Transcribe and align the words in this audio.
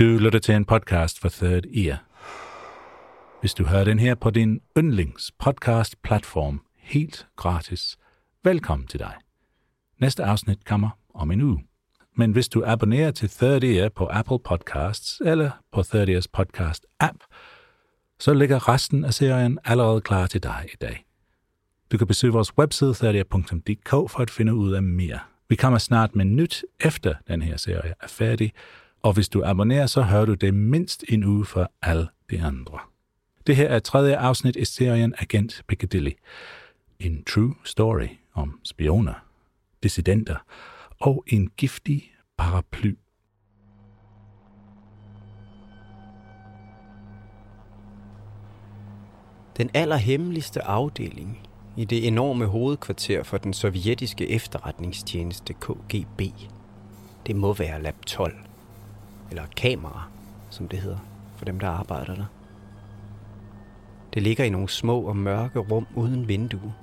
Du 0.00 0.04
lytter 0.04 0.38
til 0.38 0.54
en 0.54 0.64
podcast 0.64 1.20
for 1.20 1.28
Third 1.28 1.62
Ear. 1.76 2.04
Hvis 3.40 3.54
du 3.54 3.64
hører 3.64 3.84
den 3.84 3.98
her 3.98 4.14
på 4.14 4.30
din 4.30 4.60
yndlings 4.78 5.32
podcast 5.38 6.02
platform 6.02 6.62
helt 6.76 7.26
gratis, 7.36 7.96
velkommen 8.44 8.88
til 8.88 9.00
dig. 9.00 9.14
Næste 9.98 10.24
afsnit 10.24 10.64
kommer 10.64 10.90
om 11.14 11.30
en 11.30 11.40
uge. 11.40 11.64
Men 12.16 12.32
hvis 12.32 12.48
du 12.48 12.62
abonnerer 12.66 13.10
til 13.10 13.28
Third 13.28 13.64
Ear 13.64 13.88
på 13.88 14.08
Apple 14.10 14.38
Podcasts 14.44 15.22
eller 15.24 15.50
på 15.72 15.82
Third 15.82 16.08
Ears 16.08 16.28
podcast 16.28 16.86
app, 17.00 17.18
så 18.20 18.34
ligger 18.34 18.68
resten 18.68 19.04
af 19.04 19.14
serien 19.14 19.58
allerede 19.64 20.00
klar 20.00 20.26
til 20.26 20.42
dig 20.42 20.66
i 20.72 20.76
dag. 20.80 21.06
Du 21.92 21.98
kan 21.98 22.06
besøge 22.06 22.32
vores 22.32 22.58
webside 22.58 22.94
thirdear.dk 22.94 23.90
for 23.90 24.18
at 24.18 24.30
finde 24.30 24.54
ud 24.54 24.72
af 24.72 24.82
mere. 24.82 25.18
Vi 25.48 25.56
kommer 25.56 25.78
snart 25.78 26.16
med 26.16 26.24
nyt 26.24 26.64
efter 26.80 27.14
den 27.28 27.42
her 27.42 27.56
serie 27.56 27.94
er 28.00 28.08
færdig, 28.08 28.52
og 29.02 29.12
hvis 29.12 29.28
du 29.28 29.42
abonnerer, 29.44 29.86
så 29.86 30.02
hører 30.02 30.24
du 30.24 30.34
det 30.34 30.54
mindst 30.54 31.04
en 31.08 31.24
uge 31.24 31.44
for 31.44 31.72
alle 31.82 32.08
de 32.30 32.42
andre. 32.42 32.78
Det 33.46 33.56
her 33.56 33.68
er 33.68 33.78
tredje 33.78 34.16
afsnit 34.16 34.56
i 34.56 34.64
serien 34.64 35.14
Agent 35.18 35.62
Piccadilly. 35.68 36.10
En 36.98 37.24
true 37.24 37.54
story 37.64 38.08
om 38.34 38.60
spioner, 38.64 39.14
dissidenter 39.82 40.36
og 41.00 41.24
en 41.26 41.50
giftig 41.56 42.12
paraply. 42.38 42.94
Den 49.56 49.70
allerhemmeligste 49.74 50.62
afdeling 50.62 51.48
i 51.76 51.84
det 51.84 52.06
enorme 52.06 52.46
hovedkvarter 52.46 53.22
for 53.22 53.38
den 53.38 53.52
sovjetiske 53.52 54.28
efterretningstjeneste 54.28 55.52
KGB. 55.52 56.20
Det 57.26 57.36
må 57.36 57.52
være 57.52 57.82
Lab 57.82 58.06
12. 58.06 58.49
Eller 59.30 59.46
kamera, 59.56 60.08
som 60.50 60.68
det 60.68 60.78
hedder, 60.78 60.98
for 61.36 61.44
dem, 61.44 61.60
der 61.60 61.68
arbejder 61.68 62.14
der. 62.14 62.24
Det 64.14 64.22
ligger 64.22 64.44
i 64.44 64.50
nogle 64.50 64.68
små 64.68 65.00
og 65.00 65.16
mørke 65.16 65.58
rum 65.58 65.86
uden 65.94 66.28
vindue. 66.28 66.74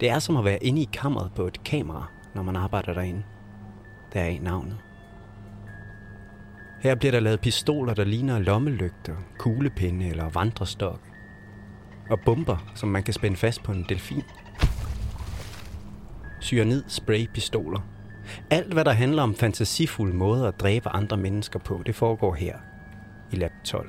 Det 0.00 0.10
er 0.10 0.18
som 0.18 0.36
at 0.36 0.44
være 0.44 0.64
inde 0.64 0.82
i 0.82 0.88
kammeret 0.92 1.30
på 1.36 1.46
et 1.46 1.64
kamera, 1.64 2.06
når 2.34 2.42
man 2.42 2.56
arbejder 2.56 2.94
derinde. 2.94 3.22
Der 4.12 4.20
er 4.20 4.40
navnet. 4.40 4.78
Her 6.82 6.94
bliver 6.94 7.12
der 7.12 7.20
lavet 7.20 7.40
pistoler, 7.40 7.94
der 7.94 8.04
ligner 8.04 8.38
lommelygter, 8.38 9.16
kuglepinde 9.38 10.08
eller 10.08 10.28
vandrestok. 10.28 11.00
Og 12.10 12.20
bomber, 12.24 12.72
som 12.74 12.88
man 12.88 13.02
kan 13.02 13.14
spænde 13.14 13.36
fast 13.36 13.62
på 13.62 13.72
en 13.72 13.86
delfin. 13.88 14.22
Cyanid 16.40 16.84
spraypistoler. 16.88 17.80
Alt, 18.50 18.72
hvad 18.72 18.84
der 18.84 18.92
handler 18.92 19.22
om 19.22 19.34
fantasifulde 19.34 20.16
måder 20.16 20.48
at 20.48 20.60
dræbe 20.60 20.88
andre 20.88 21.16
mennesker 21.16 21.58
på, 21.58 21.82
det 21.86 21.94
foregår 21.94 22.34
her 22.34 22.56
i 23.32 23.36
Lab 23.36 23.52
12. 23.64 23.88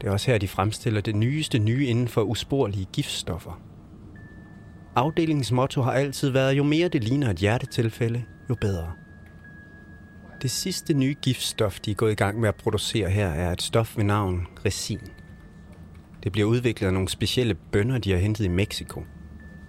Det 0.00 0.08
er 0.08 0.12
også 0.12 0.30
her, 0.30 0.38
de 0.38 0.48
fremstiller 0.48 1.00
det 1.00 1.16
nyeste 1.16 1.58
nye 1.58 1.86
inden 1.86 2.08
for 2.08 2.22
usporlige 2.22 2.86
giftstoffer. 2.92 3.60
Afdelingens 4.96 5.52
motto 5.52 5.82
har 5.82 5.92
altid 5.92 6.30
været, 6.30 6.52
jo 6.52 6.62
mere 6.62 6.88
det 6.88 7.04
ligner 7.04 7.30
et 7.30 7.36
hjertetilfælde, 7.36 8.24
jo 8.50 8.54
bedre. 8.54 8.92
Det 10.42 10.50
sidste 10.50 10.94
nye 10.94 11.14
giftstof, 11.22 11.80
de 11.80 11.90
er 11.90 11.94
gået 11.94 12.12
i 12.12 12.14
gang 12.14 12.40
med 12.40 12.48
at 12.48 12.54
producere 12.54 13.10
her, 13.10 13.28
er 13.28 13.52
et 13.52 13.62
stof 13.62 13.96
ved 13.96 14.04
navn 14.04 14.46
resin. 14.64 15.00
Det 16.22 16.32
bliver 16.32 16.48
udviklet 16.48 16.86
af 16.86 16.92
nogle 16.92 17.08
specielle 17.08 17.54
bønner, 17.54 17.98
de 17.98 18.10
har 18.10 18.18
hentet 18.18 18.44
i 18.44 18.48
Mexico. 18.48 19.04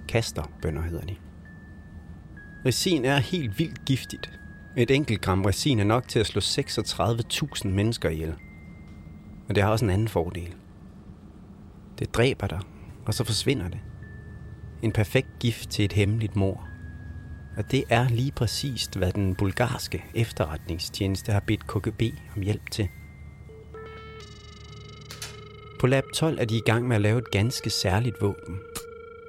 Kasterbønner 0.08 0.82
hedder 0.82 1.06
de. 1.06 1.16
Resin 2.66 3.06
er 3.06 3.18
helt 3.18 3.60
vildt 3.60 3.86
giftigt. 3.86 4.40
Et 4.78 4.92
enkelt 4.92 5.22
gram 5.22 5.46
resin 5.46 5.80
er 5.80 5.84
nok 5.84 6.08
til 6.08 6.20
at 6.20 6.26
slå 6.26 6.40
36.000 6.40 7.68
mennesker 7.68 8.10
ihjel. 8.10 8.34
Men 9.48 9.56
det 9.56 9.64
har 9.64 9.72
også 9.72 9.86
en 9.86 9.92
anden 9.92 10.08
fordel. 10.08 10.56
Det 12.00 12.16
dræber 12.16 12.48
dig, 12.48 12.60
og 13.06 13.14
så 13.14 13.24
forsvinder 13.24 13.68
det. 13.68 13.80
En 14.82 14.92
perfekt 14.92 15.40
gift 15.40 15.70
til 15.70 15.86
et 15.86 15.94
hemmeligt 15.94 16.36
mor. 16.36 16.68
Og 17.58 17.72
det 17.72 17.84
er 17.90 18.10
lige 18.10 18.32
præcist, 18.32 18.96
hvad 18.98 19.12
den 19.12 19.36
bulgarske 19.36 20.04
efterretningstjeneste 20.16 21.32
har 21.32 21.44
bedt 21.48 21.68
KGB 21.68 22.02
om 22.36 22.42
hjælp 22.42 22.72
til. 22.72 22.88
På 25.80 25.88
Lab 25.88 26.04
12 26.16 26.38
er 26.40 26.46
de 26.46 26.58
i 26.58 26.64
gang 26.66 26.88
med 26.88 26.96
at 26.96 27.02
lave 27.02 27.20
et 27.20 27.32
ganske 27.32 27.70
særligt 27.70 28.16
våben. 28.22 28.60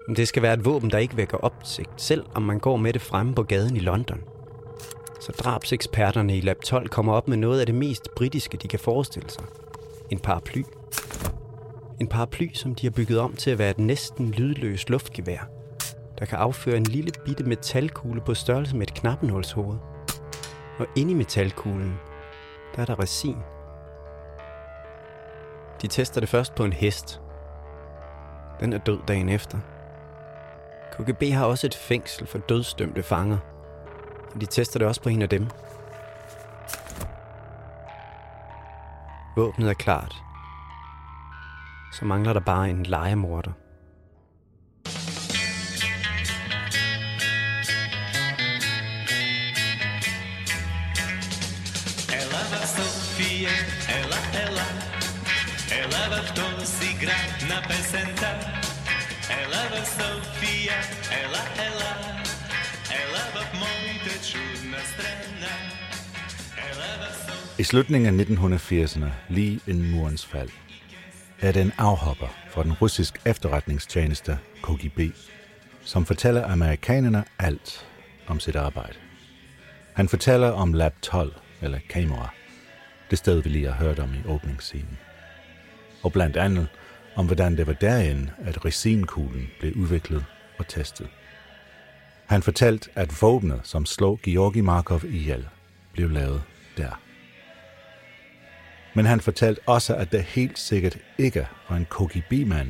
Det 0.08 0.28
skal 0.28 0.42
være 0.42 0.54
et 0.54 0.64
våben, 0.64 0.90
der 0.90 0.98
ikke 0.98 1.16
vækker 1.16 1.38
opsigt, 1.38 1.90
selv 1.96 2.24
om 2.34 2.42
man 2.42 2.58
går 2.58 2.76
med 2.76 2.92
det 2.92 3.02
fremme 3.02 3.34
på 3.34 3.42
gaden 3.42 3.76
i 3.76 3.80
London. 3.80 4.20
Så 5.20 5.32
drabseksperterne 5.32 6.36
i 6.36 6.40
Lab 6.40 6.60
12 6.60 6.88
kommer 6.88 7.12
op 7.12 7.28
med 7.28 7.36
noget 7.36 7.60
af 7.60 7.66
det 7.66 7.74
mest 7.74 8.08
britiske, 8.16 8.56
de 8.56 8.68
kan 8.68 8.78
forestille 8.78 9.30
sig. 9.30 9.44
En 10.10 10.18
paraply. 10.18 10.62
En 12.00 12.06
paraply, 12.06 12.52
som 12.52 12.74
de 12.74 12.86
har 12.86 12.90
bygget 12.90 13.18
om 13.18 13.32
til 13.36 13.50
at 13.50 13.58
være 13.58 13.70
et 13.70 13.78
næsten 13.78 14.30
lydløst 14.30 14.90
luftgevær, 14.90 15.48
der 16.18 16.24
kan 16.24 16.38
afføre 16.38 16.76
en 16.76 16.84
lille 16.84 17.10
bitte 17.24 17.44
metalkugle 17.44 18.20
på 18.20 18.34
størrelse 18.34 18.76
med 18.76 18.86
et 18.86 18.94
knappenålshoved. 18.94 19.78
Og 20.78 20.86
inde 20.96 21.10
i 21.10 21.14
metalkuglen, 21.14 21.94
der 22.76 22.82
er 22.82 22.86
der 22.86 23.02
resin. 23.02 23.36
De 25.82 25.86
tester 25.86 26.20
det 26.20 26.28
først 26.28 26.54
på 26.54 26.64
en 26.64 26.72
hest. 26.72 27.20
Den 28.60 28.72
er 28.72 28.78
død 28.78 28.98
dagen 29.08 29.28
efter. 29.28 29.58
KGB 30.98 31.22
har 31.22 31.46
også 31.46 31.66
et 31.66 31.74
fængsel 31.74 32.26
for 32.26 32.38
dødsdømte 32.38 33.02
fanger. 33.02 33.38
Og 34.34 34.40
de 34.40 34.46
tester 34.46 34.78
det 34.78 34.88
også 34.88 35.02
på 35.02 35.08
en 35.08 35.22
af 35.22 35.28
dem. 35.28 35.46
Våbnet 39.36 39.68
er 39.68 39.74
klart. 39.74 40.14
Så 41.92 42.04
mangler 42.04 42.32
der 42.32 42.40
bare 42.40 42.70
en 42.70 42.82
legemorder. 42.82 43.52
Sofia, 60.83 60.83
ela, 61.23 61.41
ela 61.67 61.91
Ela 63.01 63.23
va 63.35 63.43
моите 63.61 64.13
чудна 64.23 64.79
страна 64.91 65.53
Ela 66.69 66.89
va 66.99 67.09
Sofia 67.13 67.59
I 67.59 67.63
slutningen 67.63 68.19
af 68.19 68.25
1980'erne, 68.25 69.05
lige 69.29 69.59
inden 69.67 69.91
murens 69.91 70.25
fald, 70.25 70.49
er 71.41 71.51
det 71.51 71.61
en 71.61 71.73
afhopper 71.77 72.27
fra 72.49 72.63
den 72.63 72.73
russiske 72.73 73.19
efterretningstjeneste 73.25 74.37
KGB, 74.63 74.99
som 75.83 76.05
fortæller 76.05 76.47
amerikanerne 76.47 77.23
alt 77.39 77.87
om 78.27 78.39
sit 78.39 78.55
arbejde. 78.55 78.97
Han 79.93 80.09
fortæller 80.09 80.51
om 80.51 80.73
Lab 80.73 80.93
12, 81.01 81.33
eller 81.61 81.79
kamera, 81.89 82.29
det 83.09 83.17
sted, 83.17 83.43
vi 83.43 83.49
lige 83.49 83.71
har 83.71 83.85
hørt 83.85 83.99
om 83.99 84.09
i 84.13 84.27
åbningsscenen. 84.27 84.97
Og 86.03 86.11
blandt 86.13 86.37
andet 86.37 86.67
om, 87.15 87.25
hvordan 87.25 87.57
det 87.57 87.67
var 87.67 87.73
derinde, 87.73 88.31
at 88.45 88.65
resinkuglen 88.65 89.47
blev 89.59 89.73
udviklet 89.75 90.25
og 90.58 90.68
testet. 90.68 91.08
Han 92.26 92.42
fortalte, 92.42 92.90
at 92.94 93.22
våbnet, 93.22 93.60
som 93.64 93.86
slog 93.86 94.20
Georgi 94.22 94.60
Markov 94.60 95.04
ihjel, 95.04 95.48
blev 95.92 96.10
lavet 96.10 96.42
der. 96.76 97.00
Men 98.94 99.06
han 99.06 99.20
fortalte 99.20 99.60
også, 99.66 99.96
at 99.96 100.12
det 100.12 100.22
helt 100.22 100.58
sikkert 100.58 100.98
ikke 101.18 101.48
var 101.68 101.76
en 101.76 101.86
KGB-mand, 101.90 102.68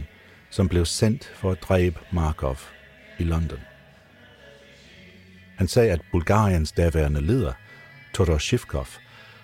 som 0.50 0.68
blev 0.68 0.84
sendt 0.84 1.32
for 1.34 1.50
at 1.50 1.62
dræbe 1.62 2.00
Markov 2.12 2.58
i 3.18 3.22
London. 3.22 3.60
Han 5.56 5.68
sagde, 5.68 5.92
at 5.92 6.00
Bulgariens 6.12 6.72
daværende 6.72 7.20
leder, 7.20 7.52
Todor 8.14 8.38
Shivkov, 8.38 8.86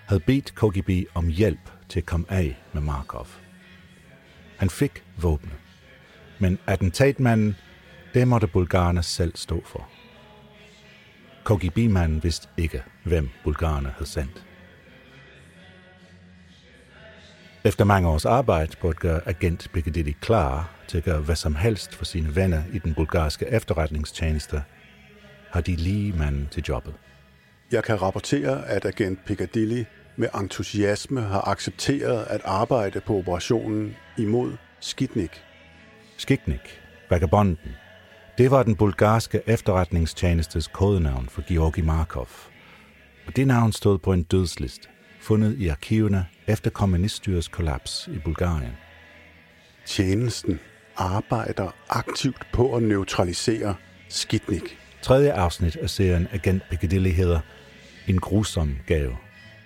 havde 0.05 0.19
bedt 0.19 0.55
KGB 0.55 0.89
om 1.13 1.27
hjælp 1.27 1.71
til 1.89 1.99
at 1.99 2.05
komme 2.05 2.25
af 2.29 2.57
med 2.73 2.81
Markov. 2.81 3.27
Han 4.57 4.69
fik 4.69 5.03
våbnet, 5.17 5.53
men 6.39 6.59
attentatmanden, 6.67 7.55
det 8.13 8.27
måtte 8.27 8.47
bulgarerne 8.47 9.03
selv 9.03 9.35
stå 9.35 9.63
for. 9.65 9.89
KGB-manden 11.45 12.23
vidste 12.23 12.47
ikke, 12.57 12.83
hvem 13.03 13.29
bulgarerne 13.43 13.89
havde 13.89 14.09
sendt. 14.09 14.45
Efter 17.63 17.85
mange 17.85 18.09
års 18.09 18.25
arbejde 18.25 18.75
på 18.81 18.89
at 18.89 18.99
gøre 18.99 19.27
agent 19.27 19.71
Piccadilly 19.73 20.13
klar 20.21 20.69
til 20.87 20.97
at 20.97 21.03
gøre 21.03 21.21
hvad 21.21 21.35
som 21.35 21.55
helst 21.55 21.95
for 21.95 22.05
sine 22.05 22.35
venner 22.35 22.63
i 22.73 22.79
den 22.79 22.93
bulgarske 22.93 23.47
efterretningstjeneste, 23.47 24.63
har 25.49 25.61
de 25.61 25.75
lige 25.75 26.13
manden 26.13 26.47
til 26.51 26.63
jobbet. 26.69 26.93
Jeg 27.71 27.83
kan 27.83 28.01
rapportere, 28.01 28.67
at 28.67 28.85
agent 28.85 29.25
Piccadilly 29.25 29.83
med 30.15 30.27
entusiasme 30.39 31.21
har 31.21 31.47
accepteret 31.47 32.25
at 32.29 32.41
arbejde 32.45 33.01
på 33.01 33.17
operationen 33.17 33.95
imod 34.17 34.57
Skitnik. 34.79 35.43
Skiknik, 36.17 36.81
vagabonden, 37.09 37.57
det 38.37 38.51
var 38.51 38.63
den 38.63 38.75
bulgarske 38.75 39.41
efterretningstjenestes 39.47 40.67
kodenavn 40.67 41.29
for 41.29 41.43
Georgi 41.47 41.81
Markov. 41.81 42.27
Og 43.27 43.35
det 43.35 43.47
navn 43.47 43.71
stod 43.71 43.97
på 43.97 44.13
en 44.13 44.23
dødsliste, 44.23 44.87
fundet 45.21 45.57
i 45.57 45.67
arkiverne 45.67 46.25
efter 46.47 46.69
kommuniststyrets 46.69 47.47
kollaps 47.47 48.09
i 48.13 48.19
Bulgarien. 48.19 48.73
Tjenesten 49.85 50.59
arbejder 50.97 51.75
aktivt 51.89 52.47
på 52.53 52.75
at 52.75 52.83
neutralisere 52.83 53.75
Skitnik. 54.09 54.77
Tredje 55.01 55.33
afsnit 55.33 55.75
af 55.75 55.89
serien 55.89 56.27
Agent 56.31 56.63
Piccadilly 56.69 57.09
hedder 57.09 57.39
En 58.07 58.19
grusom 58.19 58.77
gave, 58.87 59.17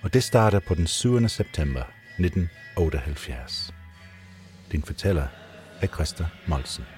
og 0.03 0.13
det 0.13 0.23
starter 0.23 0.59
på 0.59 0.75
den 0.75 0.87
7. 0.87 1.27
september 1.27 1.83
1978. 2.19 3.73
Din 4.71 4.83
fortæller 4.83 5.27
er 5.81 5.87
Christa 5.87 6.25
Molsen. 6.47 6.94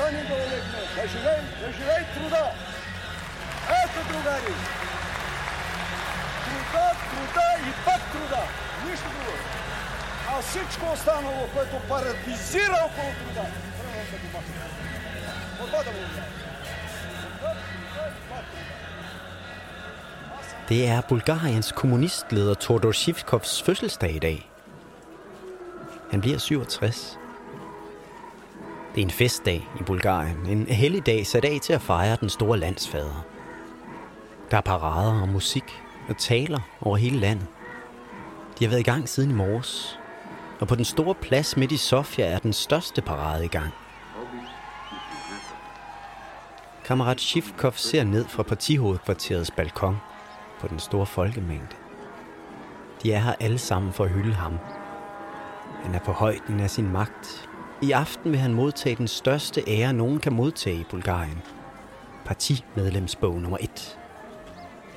сърца 0.00 0.10
ни 0.10 0.22
да 0.28 0.34
олекне, 0.34 0.80
да 0.96 1.08
живей, 1.08 1.40
да 1.60 1.72
живей 1.72 2.04
труда! 2.14 2.50
Ето, 3.84 4.12
другари! 4.12 4.54
Труда, 6.44 6.86
труда 7.10 7.68
и 7.68 7.84
пак 7.84 8.12
труда! 8.12 8.42
Нищо 8.90 9.04
друго! 9.04 9.36
А 10.28 10.42
всичко 10.42 10.92
останало, 10.92 11.48
което 11.54 11.76
паразитира 11.88 12.78
около 12.84 13.12
труда, 13.12 13.46
трябва 13.78 14.04
да 14.10 14.16
го 14.16 14.28
махне. 14.32 14.54
Отва 15.64 15.84
да 15.84 15.90
му 15.90 15.98
ударя. 15.98 16.26
Труда, 17.40 17.54
труда 17.94 18.08
и 18.08 18.30
пак 18.30 18.44
труда. 18.44 18.66
Det 20.68 20.86
er 20.86 21.00
Bulgariens 21.00 21.72
kommunistleder 21.72 22.54
Todor 22.54 22.92
Shivkovs 22.92 23.62
fødselsdag 23.64 24.14
i 24.14 24.18
dag. 24.18 24.50
Han 26.10 26.20
bliver 26.20 26.38
67. 26.38 27.19
Det 28.95 29.01
er 29.01 29.05
en 29.05 29.11
festdag 29.11 29.69
i 29.79 29.83
Bulgarien. 29.83 30.45
En 30.45 30.67
helligdag 30.67 31.27
sat 31.27 31.45
af 31.45 31.59
til 31.61 31.73
at 31.73 31.81
fejre 31.81 32.17
den 32.21 32.29
store 32.29 32.57
landsfader. 32.57 33.25
Der 34.51 34.57
er 34.57 34.61
parader 34.61 35.21
og 35.21 35.29
musik 35.29 35.83
og 36.09 36.17
taler 36.17 36.59
over 36.81 36.97
hele 36.97 37.19
landet. 37.19 37.47
De 38.59 38.65
har 38.65 38.69
været 38.69 38.79
i 38.79 38.83
gang 38.83 39.09
siden 39.09 39.31
i 39.31 39.33
morges. 39.33 39.99
Og 40.59 40.67
på 40.67 40.75
den 40.75 40.85
store 40.85 41.15
plads 41.15 41.57
midt 41.57 41.71
i 41.71 41.77
Sofia 41.77 42.25
er 42.25 42.39
den 42.39 42.53
største 42.53 43.01
parade 43.01 43.45
i 43.45 43.47
gang. 43.47 43.73
Kammerat 46.85 47.21
Shivkov 47.21 47.73
ser 47.75 48.03
ned 48.03 48.25
fra 48.25 48.43
partihovedkvarterets 48.43 49.51
balkon 49.51 49.97
på 50.59 50.67
den 50.67 50.79
store 50.79 51.05
folkemængde. 51.05 51.75
De 53.03 53.13
er 53.13 53.19
her 53.19 53.33
alle 53.39 53.57
sammen 53.57 53.93
for 53.93 54.03
at 54.03 54.09
hylde 54.09 54.33
ham. 54.33 54.57
Han 55.83 55.95
er 55.95 55.99
på 55.99 56.11
højden 56.11 56.59
af 56.59 56.69
sin 56.69 56.91
magt. 56.91 57.50
I 57.83 57.91
aften 57.91 58.31
vil 58.31 58.39
han 58.39 58.53
modtage 58.53 58.95
den 58.95 59.07
største 59.07 59.63
ære, 59.67 59.93
nogen 59.93 60.19
kan 60.19 60.33
modtage 60.33 60.75
i 60.75 60.85
Bulgarien. 60.89 61.41
Partimedlemsbog 62.25 63.41
nummer 63.41 63.57
1. 63.61 63.97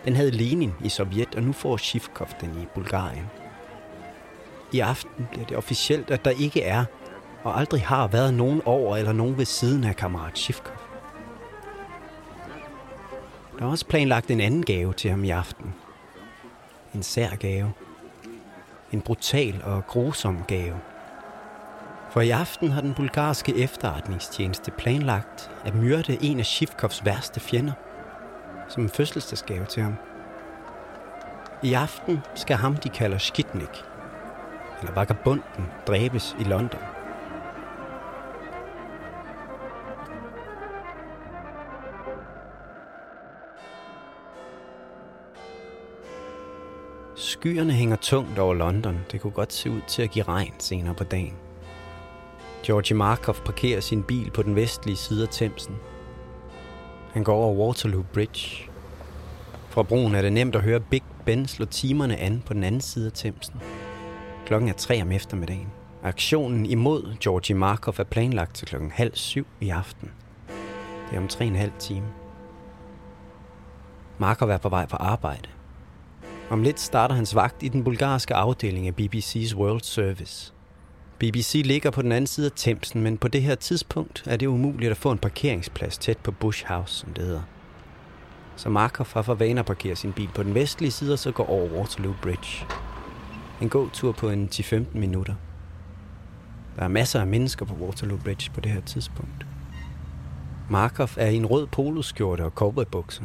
Den 0.05 0.17
havde 0.17 0.31
Lenin 0.31 0.73
i 0.85 0.89
Sovjet, 0.89 1.35
og 1.35 1.43
nu 1.43 1.53
får 1.53 1.77
Shivkov 1.77 2.29
den 2.41 2.63
i 2.63 2.67
Bulgarien. 2.75 3.27
I 4.73 4.81
aften 4.81 5.29
bliver 5.31 5.47
det 5.47 5.57
officielt, 5.57 6.11
at 6.11 6.25
der 6.25 6.31
ikke 6.31 6.63
er 6.63 6.85
og 7.45 7.59
aldrig 7.59 7.83
har 7.83 8.07
været 8.07 8.35
nogen 8.35 8.63
over 8.65 8.97
eller 8.97 9.13
nogen 9.13 9.39
ved 9.39 9.45
siden 9.45 9.85
af 9.85 9.97
kammerat 9.97 10.39
Shivkov. 10.39 10.77
Der 13.59 13.65
er 13.65 13.71
også 13.71 13.87
planlagt 13.87 14.31
en 14.31 14.41
anden 14.41 14.65
gave 14.65 14.93
til 14.93 15.11
ham 15.11 15.25
i 15.25 15.31
aften. 15.31 15.75
En 16.95 17.03
sær 17.03 17.37
gave. 17.37 17.73
En 18.93 19.01
brutal 19.01 19.63
og 19.65 19.87
grusom 19.87 20.45
gave. 20.49 20.77
For 22.15 22.21
i 22.21 22.31
aften 22.31 22.71
har 22.71 22.81
den 22.81 22.95
bulgarske 22.95 23.57
efterretningstjeneste 23.57 24.71
planlagt 24.71 25.51
at 25.65 25.75
myrde 25.75 26.19
en 26.21 26.39
af 26.39 26.47
Shivkovs 26.47 27.05
værste 27.05 27.41
fjender. 27.41 27.73
Som 28.69 28.83
en 28.83 28.89
fødselsdagsgave 28.89 29.65
til 29.65 29.83
ham. 29.83 29.95
I 31.63 31.73
aften 31.73 32.21
skal 32.35 32.57
ham, 32.57 32.77
de 32.77 32.89
kalder 32.89 33.19
Skitnik, 33.19 33.85
eller 34.81 34.95
vagabunden, 34.95 35.67
dræbes 35.87 36.37
i 36.41 36.45
London. 36.45 36.81
Skyerne 47.17 47.73
hænger 47.73 47.97
tungt 47.97 48.39
over 48.39 48.55
London. 48.55 49.01
Det 49.13 49.21
kunne 49.21 49.33
godt 49.33 49.53
se 49.53 49.71
ud 49.71 49.81
til 49.89 50.03
at 50.03 50.11
give 50.11 50.25
regn 50.25 50.55
senere 50.59 50.95
på 50.95 51.05
dagen. 51.05 51.44
Georgi 52.67 52.95
Markov 52.95 53.35
parkerer 53.35 53.81
sin 53.81 54.03
bil 54.03 54.31
på 54.31 54.43
den 54.43 54.57
vestlige 54.57 54.97
side 54.97 55.23
af 55.23 55.29
Thamesen. 55.29 55.77
Han 57.13 57.25
går 57.25 57.35
over 57.35 57.67
Waterloo 57.67 58.05
Bridge. 58.13 58.71
Fra 59.69 59.83
broen 59.83 60.15
er 60.15 60.23
det 60.23 60.33
nemt 60.33 60.55
at 60.55 60.63
høre 60.63 60.81
Big 60.81 61.03
Ben 61.25 61.47
slå 61.47 61.65
timerne 61.65 62.17
an 62.17 62.43
på 62.47 62.55
den 62.55 62.65
anden 62.65 62.81
side 62.81 63.07
af 63.07 63.13
Thamesen. 63.13 63.55
Klokken 64.47 64.69
er 64.69 64.73
tre 64.73 65.03
om 65.03 65.13
eftermiddagen. 65.13 65.69
Aktionen 66.03 66.67
imod 66.67 67.17
Georgi 67.21 67.53
Markov 67.53 67.95
er 67.99 68.05
planlagt 68.05 68.55
til 68.55 68.67
klokken 68.67 68.91
halv 68.91 69.15
syv 69.15 69.47
i 69.61 69.69
aften. 69.69 70.11
Det 71.11 71.17
er 71.17 71.21
om 71.21 71.29
tre 71.29 71.45
og 71.45 71.49
en 71.49 71.57
halv 71.57 71.73
time. 71.79 72.07
Markov 74.19 74.49
er 74.49 74.59
på 74.59 74.69
vej 74.69 74.87
på 74.87 74.97
arbejde. 74.97 75.49
Om 76.51 76.63
lidt 76.63 76.81
starter 76.81 77.15
hans 77.15 77.35
vagt 77.35 77.63
i 77.63 77.69
den 77.69 77.85
bulgarske 77.85 78.35
afdeling 78.35 78.87
af 78.87 78.93
BBC's 79.01 79.57
World 79.57 79.81
Service. 79.81 80.54
BBC 81.19 81.63
ligger 81.65 81.91
på 81.91 82.03
den 82.03 82.13
anden 82.13 82.27
side 82.27 82.47
af 82.47 82.53
Thamesen, 82.57 83.03
men 83.03 83.19
på 83.19 83.29
det 83.29 83.43
her 83.43 83.55
tidspunkt 83.55 84.23
er 84.27 84.37
det 84.37 84.47
umuligt 84.47 84.91
at 84.91 84.97
få 84.97 85.11
en 85.11 85.19
parkeringsplads 85.19 85.99
tæt 85.99 86.19
på 86.19 86.31
Bush 86.31 86.67
House, 86.67 86.95
som 86.95 87.13
det 87.13 87.25
hedder. 87.25 87.43
Så 88.57 88.69
Markov 88.69 89.07
har 89.15 89.23
for 89.23 89.35
vane 89.35 89.61
at 89.61 89.67
parkere 89.67 89.97
sin 89.97 90.13
bil 90.13 90.29
på 90.35 90.43
den 90.43 90.55
vestlige 90.55 90.91
side 90.91 91.13
og 91.13 91.19
så 91.19 91.33
går 91.33 91.47
over 91.47 91.69
Waterloo 91.69 92.15
Bridge. 92.23 92.67
En 93.61 93.69
god 93.69 93.89
tur 93.93 94.13
på 94.13 94.31
en 94.31 94.49
10-15 94.55 94.85
minutter. 94.93 95.35
Der 96.77 96.83
er 96.83 96.89
masser 96.89 97.21
af 97.21 97.27
mennesker 97.27 97.67
på 97.67 97.75
Waterloo 97.75 98.19
Bridge 98.25 98.51
på 98.55 98.61
det 98.61 98.73
her 98.73 98.81
tidspunkt. 98.81 99.47
Markov 100.71 101.09
er 101.17 101.29
i 101.29 101.37
en 101.37 101.47
rød 101.47 101.67
poloskjorte 101.67 102.45
og 102.45 102.51
cowboybukser. 102.51 103.25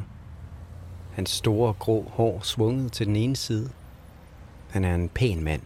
Hans 1.12 1.30
store 1.30 1.74
grå 1.74 2.12
hår 2.14 2.40
svunget 2.44 2.92
til 2.92 3.08
den 3.08 3.16
ene 3.16 3.36
side. 3.36 3.70
Han 4.70 4.86
er 4.86 4.96
en 4.96 5.10
pæn 5.10 5.44
mand. 5.44 5.62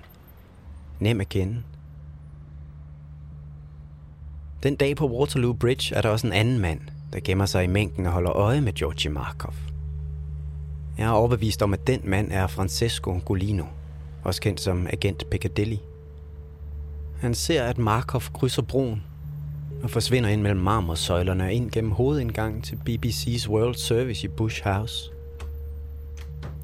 Nem 1.00 1.22
at 1.22 1.30
kende. 1.30 1.64
Den 4.64 4.76
dag 4.76 4.96
på 4.96 5.08
Waterloo 5.08 5.54
Bridge 5.54 5.96
er 5.96 6.02
der 6.02 6.10
også 6.10 6.28
en 6.28 6.34
anden 6.34 6.60
mand, 6.60 6.80
der 7.14 7.20
gemmer 7.24 7.46
sig 7.46 7.64
i 7.64 7.68
mængden 7.68 8.06
og 8.06 8.12
holder 8.12 8.32
øje 8.32 8.62
med 8.62 8.74
Georgi 8.74 9.08
Markov. 9.08 9.54
Jeg 10.98 11.06
er 11.06 11.12
overbevist 11.12 11.62
om, 11.62 11.74
at 11.74 11.88
den 11.88 12.02
mand 12.04 12.32
er 12.32 12.48
Francesco 12.48 13.20
Golino, 13.26 13.64
også 14.24 14.42
kendt 14.42 14.62
som 14.62 14.88
agent 14.90 15.30
Piccadilly. 15.30 15.76
Han 17.20 17.34
ser, 17.34 17.64
at 17.64 17.78
Markov 17.78 18.22
krydser 18.34 18.62
broen 18.62 19.04
og 19.84 19.90
forsvinder 19.90 20.30
ind 20.30 20.42
mellem 20.42 20.62
marmorsøjlerne 20.62 21.44
og 21.44 21.54
ind 21.54 21.72
gennem 21.72 21.92
hovedindgangen 21.92 22.62
til 22.62 22.76
BBC's 22.90 23.50
World 23.50 23.76
Service 23.76 24.26
i 24.26 24.28
Bush 24.28 24.64
House. 24.64 25.12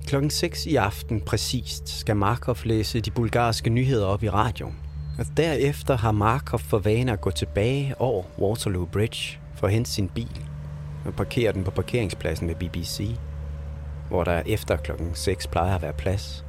Klokken 0.08 0.30
6 0.30 0.66
i 0.66 0.76
aften 0.76 1.22
præcist 1.22 2.00
skal 2.00 2.16
Markov 2.16 2.58
læse 2.64 3.02
de 3.02 3.12
bulgarske 3.12 3.70
nyheder 3.70 4.06
op 4.06 4.24
i 4.24 4.30
radioen. 4.30 4.89
Og 5.20 5.26
derefter 5.38 5.98
har 5.98 6.12
Markov 6.12 6.60
for 6.60 6.80
vane 6.80 7.12
at 7.12 7.22
gå 7.22 7.32
tilbage 7.32 8.02
over 8.02 8.24
Waterloo 8.40 8.86
Bridge 8.86 9.40
for 9.56 9.68
at 9.68 9.74
hente 9.74 9.92
sin 9.92 10.10
bil 10.10 10.46
og 11.06 11.14
parkere 11.14 11.54
den 11.54 11.64
på 11.64 11.72
parkeringspladsen 11.72 12.48
ved 12.48 12.56
BBC, 12.56 13.16
hvor 14.10 14.24
der 14.24 14.42
efter 14.46 14.78
klokken 14.78 15.12
6 15.14 15.48
plejer 15.48 15.76
at 15.76 15.82
være 15.82 15.94
plads. 15.94 16.46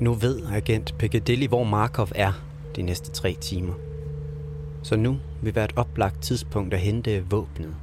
Nu 0.00 0.14
ved 0.14 0.46
agent 0.52 0.94
Piccadilly, 0.98 1.46
hvor 1.46 1.64
Markov 1.64 2.08
er 2.14 2.32
de 2.76 2.82
næste 2.82 3.10
tre 3.10 3.36
timer. 3.40 3.74
Så 4.82 4.96
nu 4.96 5.16
vil 5.42 5.54
være 5.54 5.64
et 5.64 5.76
oplagt 5.76 6.22
tidspunkt 6.22 6.74
at 6.74 6.80
hente 6.80 7.24
våbnet. 7.30 7.74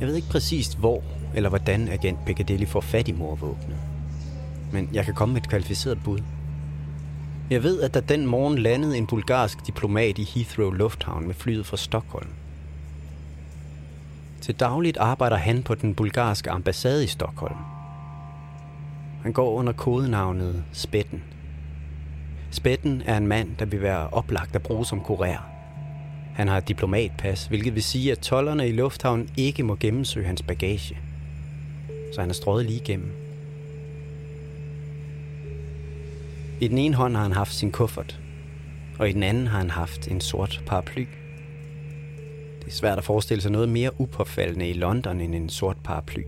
Jeg 0.00 0.08
ved 0.08 0.14
ikke 0.14 0.28
præcist 0.28 0.78
hvor 0.78 1.02
eller 1.34 1.48
hvordan 1.48 1.88
agent 1.88 2.24
Piccadilly 2.24 2.66
får 2.66 2.80
fat 2.80 3.08
i 3.08 3.12
morvåbnet. 3.12 3.76
Men 4.72 4.88
jeg 4.92 5.04
kan 5.04 5.14
komme 5.14 5.32
med 5.32 5.42
et 5.42 5.48
kvalificeret 5.48 5.98
bud. 6.04 6.20
Jeg 7.50 7.62
ved, 7.62 7.80
at 7.80 7.94
der 7.94 8.00
den 8.00 8.26
morgen 8.26 8.58
landede 8.58 8.98
en 8.98 9.06
bulgarsk 9.06 9.66
diplomat 9.66 10.18
i 10.18 10.28
Heathrow 10.34 10.70
Lufthavn 10.70 11.26
med 11.26 11.34
flyet 11.34 11.66
fra 11.66 11.76
Stockholm. 11.76 12.28
Til 14.40 14.54
dagligt 14.54 14.96
arbejder 14.96 15.36
han 15.36 15.62
på 15.62 15.74
den 15.74 15.94
bulgarske 15.94 16.50
ambassade 16.50 17.04
i 17.04 17.06
Stockholm. 17.06 17.58
Han 19.22 19.32
går 19.32 19.50
under 19.50 19.72
kodenavnet 19.72 20.64
Spætten. 20.72 21.22
Spætten 22.50 23.02
er 23.06 23.16
en 23.16 23.26
mand, 23.26 23.56
der 23.58 23.64
vil 23.64 23.82
være 23.82 24.08
oplagt 24.08 24.56
at 24.56 24.62
bruge 24.62 24.86
som 24.86 25.00
kurér. 25.00 25.40
Han 26.34 26.48
har 26.48 26.58
et 26.58 26.68
diplomatpas, 26.68 27.46
hvilket 27.46 27.74
vil 27.74 27.82
sige, 27.82 28.12
at 28.12 28.18
tollerne 28.18 28.68
i 28.68 28.72
lufthavnen 28.72 29.28
ikke 29.36 29.62
må 29.62 29.76
gennemsøge 29.80 30.26
hans 30.26 30.42
bagage. 30.42 30.98
Så 32.12 32.20
han 32.20 32.30
er 32.30 32.34
strøget 32.34 32.66
lige 32.66 32.80
igennem. 32.80 33.12
I 36.60 36.68
den 36.68 36.78
ene 36.78 36.94
hånd 36.94 37.16
har 37.16 37.22
han 37.22 37.32
haft 37.32 37.54
sin 37.54 37.72
kuffert, 37.72 38.20
og 38.98 39.08
i 39.08 39.12
den 39.12 39.22
anden 39.22 39.46
har 39.46 39.58
han 39.58 39.70
haft 39.70 40.08
en 40.08 40.20
sort 40.20 40.62
paraply. 40.66 41.06
Det 42.60 42.66
er 42.66 42.70
svært 42.70 42.98
at 42.98 43.04
forestille 43.04 43.42
sig 43.42 43.50
noget 43.50 43.68
mere 43.68 44.00
upåfaldende 44.00 44.68
i 44.68 44.72
London 44.72 45.20
end 45.20 45.34
en 45.34 45.48
sort 45.48 45.76
paraply. 45.84 46.22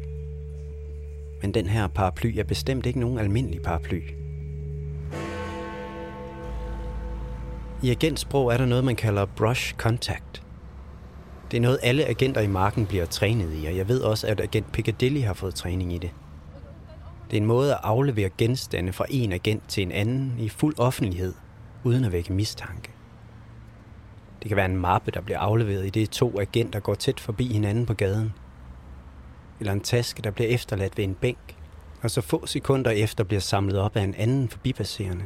Men 1.43 1.55
den 1.55 1.67
her 1.67 1.87
paraply 1.87 2.38
er 2.38 2.45
bestemt 2.45 2.87
ikke 2.87 3.00
nogen 3.00 3.19
almindelig 3.19 3.62
paraply. 3.62 4.03
I 7.83 7.91
agentsprog 7.91 8.53
er 8.53 8.57
der 8.57 8.67
noget, 8.67 8.85
man 8.85 8.97
kalder 8.97 9.26
brush 9.26 9.75
contact. 9.75 10.44
Det 11.54 11.58
er 11.58 11.62
noget, 11.62 11.78
alle 11.82 12.04
agenter 12.04 12.40
i 12.40 12.46
marken 12.46 12.87
bliver 12.87 13.06
trænet 13.06 13.62
i, 13.62 13.66
og 13.66 13.76
jeg 13.76 13.88
ved 13.88 14.00
også, 14.00 14.26
at 14.26 14.40
agent 14.40 14.73
Piccadilly 14.73 15.20
har 15.20 15.34
fået 15.34 15.54
træning 15.54 15.92
i 15.92 15.99
det. 15.99 16.11
Det 17.30 17.37
er 17.37 17.40
en 17.40 17.46
måde 17.46 17.73
at 17.73 17.80
aflevere 17.82 18.30
genstande 18.38 18.92
fra 18.92 19.06
en 19.11 19.32
agent 19.32 19.68
til 19.68 19.82
en 19.82 19.92
anden 19.92 20.34
i 20.38 20.49
fuld 20.49 20.75
offentlighed, 20.78 21.34
uden 21.84 22.04
at 22.04 22.12
vække 22.12 22.32
mistanke. 22.32 22.90
Det 24.42 24.49
kan 24.49 24.56
være 24.56 24.66
en 24.66 24.76
mappe, 24.76 25.11
der 25.11 25.20
bliver 25.20 25.38
afleveret 25.38 25.87
i 25.87 25.90
det 25.90 26.11
to 26.11 26.40
agenter 26.40 26.80
går 26.80 26.94
tæt 26.94 27.20
forbi 27.20 27.52
hinanden 27.52 27.87
på 27.87 27.94
gaden. 27.94 28.32
Eller 29.61 29.73
en 29.73 29.80
taske, 29.80 30.23
der 30.23 30.30
bliver 30.30 30.49
efterladt 30.49 30.96
ved 30.99 31.04
en 31.04 31.14
bænk, 31.14 31.56
og 32.02 32.11
så 32.11 32.20
få 32.20 32.46
sekunder 32.46 32.90
efter 32.90 33.25
bliver 33.25 33.40
samlet 33.40 33.78
op 33.78 33.96
af 33.96 34.02
en 34.02 34.14
anden 34.14 34.49
forbipasserende. 34.49 35.25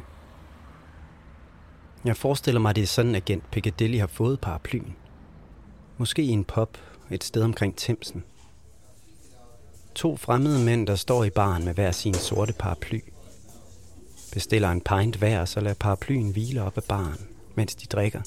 Jeg 2.05 2.17
forestiller 2.17 2.61
mig, 2.61 2.69
at 2.69 2.75
det 2.75 2.83
er 2.83 2.87
sådan, 2.87 3.15
agent 3.15 3.51
Piccadilly 3.51 3.99
har 3.99 4.07
fået 4.07 4.39
paraplyen. 4.39 4.95
Måske 5.99 6.23
i 6.23 6.29
en 6.29 6.43
pop 6.43 6.77
et 7.11 7.23
sted 7.23 7.41
omkring 7.41 7.77
Thamesen. 7.77 8.23
To 9.95 10.17
fremmede 10.17 10.65
mænd, 10.65 10.87
der 10.87 10.95
står 10.95 11.23
i 11.23 11.29
baren 11.29 11.65
med 11.65 11.73
hver 11.73 11.91
sin 11.91 12.13
sorte 12.13 12.53
paraply. 12.53 12.99
Bestiller 14.33 14.69
en 14.69 14.81
pint 14.81 15.15
hver, 15.15 15.45
så 15.45 15.59
lader 15.59 15.75
paraplyen 15.75 16.31
hvile 16.31 16.63
op 16.63 16.77
af 16.77 16.83
baren, 16.83 17.27
mens 17.55 17.75
de 17.75 17.85
drikker. 17.85 18.21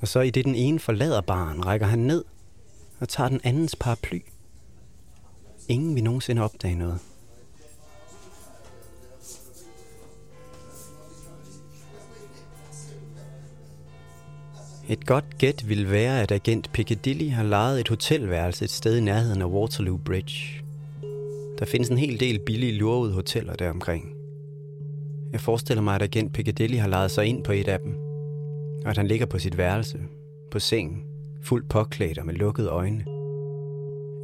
Og 0.00 0.08
så 0.08 0.20
i 0.20 0.30
det 0.30 0.44
den 0.44 0.54
ene 0.54 0.78
forlader 0.78 1.20
baren, 1.20 1.66
rækker 1.66 1.86
han 1.86 1.98
ned 1.98 2.24
og 3.00 3.08
tager 3.08 3.28
den 3.28 3.40
andens 3.44 3.76
paraply. 3.76 4.20
Ingen 5.68 5.94
vil 5.94 6.04
nogensinde 6.04 6.42
opdage 6.42 6.74
noget. 6.74 6.98
Et 14.88 15.06
godt 15.06 15.38
gæt 15.38 15.68
vil 15.68 15.90
være, 15.90 16.22
at 16.22 16.32
agent 16.32 16.72
Piccadilly 16.72 17.30
har 17.30 17.42
lejet 17.42 17.80
et 17.80 17.88
hotelværelse 17.88 18.64
et 18.64 18.70
sted 18.70 18.96
i 18.96 19.00
nærheden 19.00 19.42
af 19.42 19.46
Waterloo 19.46 19.96
Bridge. 19.96 20.62
Der 21.58 21.64
findes 21.64 21.88
en 21.88 21.98
hel 21.98 22.20
del 22.20 22.40
billige 22.46 22.72
lurvede 22.72 23.12
hoteller 23.12 23.54
deromkring. 23.54 24.12
Jeg 25.32 25.40
forestiller 25.40 25.82
mig, 25.82 25.94
at 25.94 26.02
agent 26.02 26.32
Piccadilly 26.32 26.76
har 26.76 26.88
lejet 26.88 27.10
sig 27.10 27.26
ind 27.26 27.44
på 27.44 27.52
et 27.52 27.68
af 27.68 27.78
dem, 27.78 27.94
og 28.84 28.90
at 28.90 28.96
han 28.96 29.06
ligger 29.06 29.26
på 29.26 29.38
sit 29.38 29.58
værelse, 29.58 29.98
på 30.50 30.58
sengen, 30.58 31.02
fuldt 31.42 31.68
påklædt 31.68 32.18
og 32.18 32.26
med 32.26 32.34
lukkede 32.34 32.68
øjne. 32.68 33.04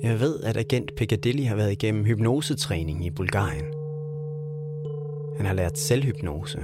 Jeg 0.02 0.20
ved, 0.20 0.40
at 0.40 0.56
agent 0.56 0.96
Piccadilly 0.96 1.44
har 1.44 1.56
været 1.56 1.72
igennem 1.72 2.04
hypnosetræning 2.04 3.06
i 3.06 3.10
Bulgarien. 3.10 3.64
Han 5.36 5.46
har 5.46 5.54
lært 5.54 5.78
selvhypnose, 5.78 6.58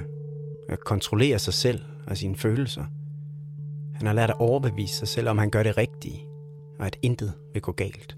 at 0.68 0.80
kontrollere 0.80 1.38
sig 1.38 1.54
selv 1.54 1.80
og 2.06 2.16
sine 2.16 2.36
følelser– 2.36 2.84
han 3.94 4.06
har 4.06 4.14
lært 4.14 4.30
at 4.30 4.40
overbevise 4.40 4.96
sig 4.96 5.08
selv, 5.08 5.28
om 5.28 5.38
han 5.38 5.50
gør 5.50 5.62
det 5.62 5.76
rigtige, 5.76 6.26
og 6.78 6.86
at 6.86 6.96
intet 7.02 7.32
vil 7.52 7.62
gå 7.62 7.72
galt. 7.72 8.16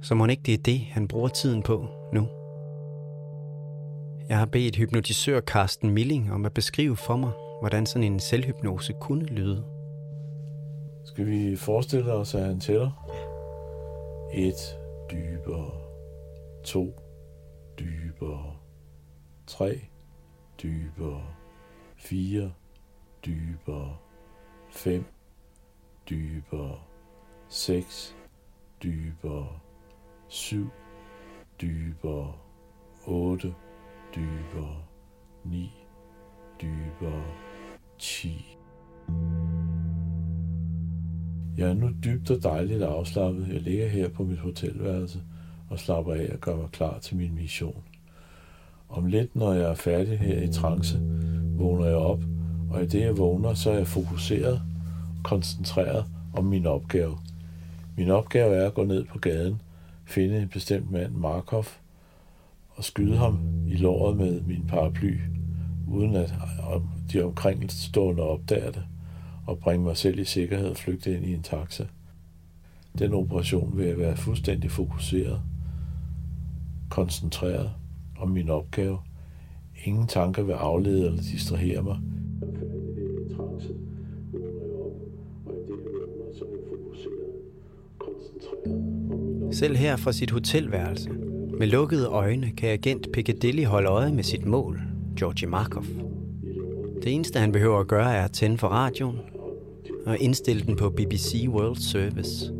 Så 0.00 0.14
må 0.14 0.26
ikke 0.26 0.42
det 0.42 0.54
er 0.54 0.62
det, 0.62 0.80
han 0.80 1.08
bruger 1.08 1.28
tiden 1.28 1.62
på 1.62 1.88
nu. 2.12 2.28
Jeg 4.28 4.38
har 4.38 4.46
bedt 4.46 4.76
hypnotisør 4.76 5.40
Carsten 5.40 5.90
Milling 5.90 6.32
om 6.32 6.46
at 6.46 6.54
beskrive 6.54 6.96
for 6.96 7.16
mig, 7.16 7.30
hvordan 7.60 7.86
sådan 7.86 8.12
en 8.12 8.20
selvhypnose 8.20 8.92
kunne 9.00 9.24
lyde. 9.24 9.64
Skal 11.04 11.26
vi 11.26 11.56
forestille 11.56 12.12
os, 12.12 12.34
at 12.34 12.44
han 12.44 12.60
tæller? 12.60 12.90
Et 14.34 14.78
dybere, 15.10 15.70
to 16.64 17.00
dybere, 17.78 18.52
tre 19.46 19.80
dybere, 20.62 21.22
fire 21.96 22.52
dybere, 23.26 23.96
5 24.72 25.04
dybere, 26.10 26.78
6 27.48 28.16
dybere, 28.82 29.48
7 30.28 30.70
dybere, 31.60 32.32
8 33.06 33.54
dybere, 34.14 34.76
9 35.44 35.70
dybere, 36.60 37.24
10. 37.98 38.56
Jeg 41.56 41.68
er 41.68 41.74
nu 41.74 41.90
dybt 42.04 42.30
og 42.30 42.42
dejligt 42.42 42.82
afslappet. 42.82 43.48
Jeg 43.48 43.60
ligger 43.60 43.88
her 43.88 44.08
på 44.08 44.24
mit 44.24 44.38
hotelværelse 44.38 45.22
og 45.70 45.78
slapper 45.78 46.14
af 46.14 46.30
og 46.32 46.40
gør 46.40 46.56
mig 46.56 46.68
klar 46.72 46.98
til 46.98 47.16
min 47.16 47.34
mission. 47.34 47.82
Om 48.88 49.06
lidt, 49.06 49.36
når 49.36 49.52
jeg 49.52 49.70
er 49.70 49.74
færdig 49.74 50.18
her 50.18 50.42
i 50.42 50.52
trance, 50.52 51.00
vågner 51.56 51.86
jeg 51.86 51.96
op 51.96 52.20
og 52.72 52.82
i 52.82 52.86
det 52.86 53.00
jeg 53.00 53.18
vågner, 53.18 53.54
så 53.54 53.70
er 53.70 53.76
jeg 53.76 53.86
fokuseret, 53.86 54.62
koncentreret 55.22 56.04
om 56.34 56.44
min 56.44 56.66
opgave. 56.66 57.18
Min 57.96 58.10
opgave 58.10 58.54
er 58.54 58.66
at 58.66 58.74
gå 58.74 58.84
ned 58.84 59.04
på 59.04 59.18
gaden, 59.18 59.60
finde 60.04 60.42
en 60.42 60.48
bestemt 60.48 60.90
mand, 60.90 61.12
Markov, 61.12 61.64
og 62.70 62.84
skyde 62.84 63.16
ham 63.16 63.40
i 63.66 63.76
låret 63.76 64.16
med 64.16 64.40
min 64.40 64.64
paraply, 64.68 65.18
uden 65.88 66.16
at 66.16 66.34
de 67.12 67.24
omkringstående 67.24 68.22
opdager 68.22 68.70
det, 68.70 68.84
og 69.46 69.58
bringe 69.58 69.84
mig 69.84 69.96
selv 69.96 70.18
i 70.18 70.24
sikkerhed 70.24 70.66
og 70.66 70.76
flygte 70.76 71.16
ind 71.16 71.24
i 71.24 71.34
en 71.34 71.42
taxa. 71.42 71.84
Den 72.98 73.14
operation 73.14 73.78
vil 73.78 73.86
jeg 73.86 73.98
være 73.98 74.16
fuldstændig 74.16 74.70
fokuseret, 74.70 75.40
koncentreret 76.90 77.72
om 78.18 78.28
min 78.28 78.48
opgave. 78.48 78.98
Ingen 79.84 80.06
tanker 80.06 80.42
vil 80.42 80.52
aflede 80.52 81.06
eller 81.06 81.22
distrahere 81.22 81.82
mig. 81.82 81.98
Selv 89.62 89.76
her 89.76 89.96
fra 89.96 90.12
sit 90.12 90.30
hotelværelse, 90.30 91.10
med 91.58 91.66
lukkede 91.66 92.06
øjne, 92.06 92.50
kan 92.50 92.68
agent 92.68 93.12
Piccadilly 93.12 93.64
holde 93.64 93.88
øje 93.88 94.12
med 94.12 94.24
sit 94.24 94.46
mål, 94.46 94.80
Georgi 95.18 95.46
Markov. 95.46 95.84
Det 97.02 97.12
eneste, 97.12 97.38
han 97.38 97.52
behøver 97.52 97.80
at 97.80 97.88
gøre, 97.88 98.14
er 98.14 98.24
at 98.24 98.32
tænde 98.32 98.58
for 98.58 98.68
radioen 98.68 99.18
og 100.06 100.18
indstille 100.18 100.62
den 100.62 100.76
på 100.76 100.90
BBC 100.90 101.46
World 101.48 101.76
Service. 101.76 102.52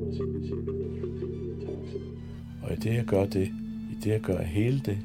Og 2.62 2.72
i 2.72 2.76
det, 2.76 2.94
jeg 2.94 3.04
gør 3.04 3.24
det, 3.24 3.46
i 3.92 3.96
det, 4.04 4.10
jeg 4.10 4.20
gør 4.20 4.42
hele 4.42 4.80
det, 4.80 4.98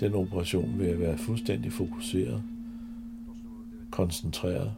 den 0.00 0.14
operation 0.14 0.78
vil 0.78 0.86
jeg 0.86 1.00
være 1.00 1.18
fuldstændig 1.18 1.72
fokuseret, 1.72 2.42
koncentreret, 3.90 4.72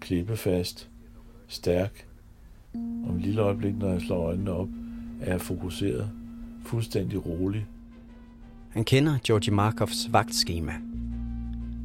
klippefast 0.00 0.88
stærk. 1.48 2.06
Om 3.08 3.16
et 3.16 3.22
lille 3.22 3.40
øjeblik, 3.42 3.78
når 3.78 3.92
jeg 3.92 4.00
slår 4.00 4.26
øjnene 4.26 4.50
op, 4.50 4.68
er 5.25 5.31
jeg 5.31 5.41
fokuseret, 5.41 6.09
fuldstændig 6.63 7.25
rolig. 7.25 7.65
Han 8.69 8.83
kender 8.83 9.17
Georgi 9.23 9.51
Markovs 9.51 10.09
vagtskema. 10.11 10.73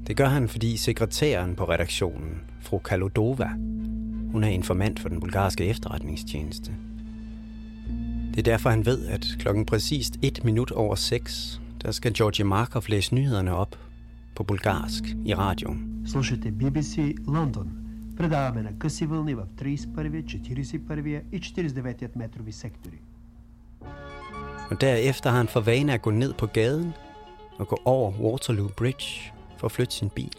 Det 0.06 0.16
gør 0.16 0.28
han, 0.28 0.48
fordi 0.48 0.76
sekretæren 0.76 1.54
på 1.54 1.64
redaktionen, 1.64 2.40
fru 2.60 2.78
Kalodova, 2.78 3.48
hun 4.32 4.44
er 4.44 4.48
informant 4.48 5.00
for 5.00 5.08
den 5.08 5.20
bulgarske 5.20 5.64
efterretningstjeneste. 5.64 6.72
Det 8.30 8.38
er 8.38 8.42
derfor, 8.52 8.70
han 8.70 8.86
ved, 8.86 9.06
at 9.06 9.26
klokken 9.38 9.66
præcist 9.66 10.18
et 10.22 10.44
minut 10.44 10.70
over 10.70 10.94
seks, 10.94 11.60
der 11.82 11.92
skal 11.92 12.14
Georgi 12.14 12.42
Markov 12.42 12.82
læse 12.88 13.14
nyhederne 13.14 13.54
op 13.54 13.78
på 14.34 14.42
bulgarsk 14.42 15.04
i 15.24 15.34
radioen. 15.34 16.02
Слушайте 16.06 16.50
BBC 16.50 17.16
Лондон. 17.26 17.70
Предаваме 18.16 18.62
на 18.62 18.78
къси 18.78 19.06
вълни 19.06 19.34
в 19.34 19.42
31, 19.56 20.22
41 20.22 21.22
и 21.32 21.40
49 21.40 22.18
метрови 22.18 22.52
сектори. 22.52 22.99
Og 24.71 24.81
derefter 24.81 25.29
har 25.29 25.37
han 25.37 25.47
for 25.47 25.59
vane 25.59 25.93
at 25.93 26.01
gå 26.01 26.11
ned 26.11 26.33
på 26.33 26.45
gaden 26.45 26.93
og 27.57 27.67
gå 27.67 27.81
over 27.85 28.11
Waterloo 28.19 28.69
Bridge 28.77 29.33
for 29.57 29.65
at 29.65 29.71
flytte 29.71 29.93
sin 29.93 30.09
bil. 30.09 30.31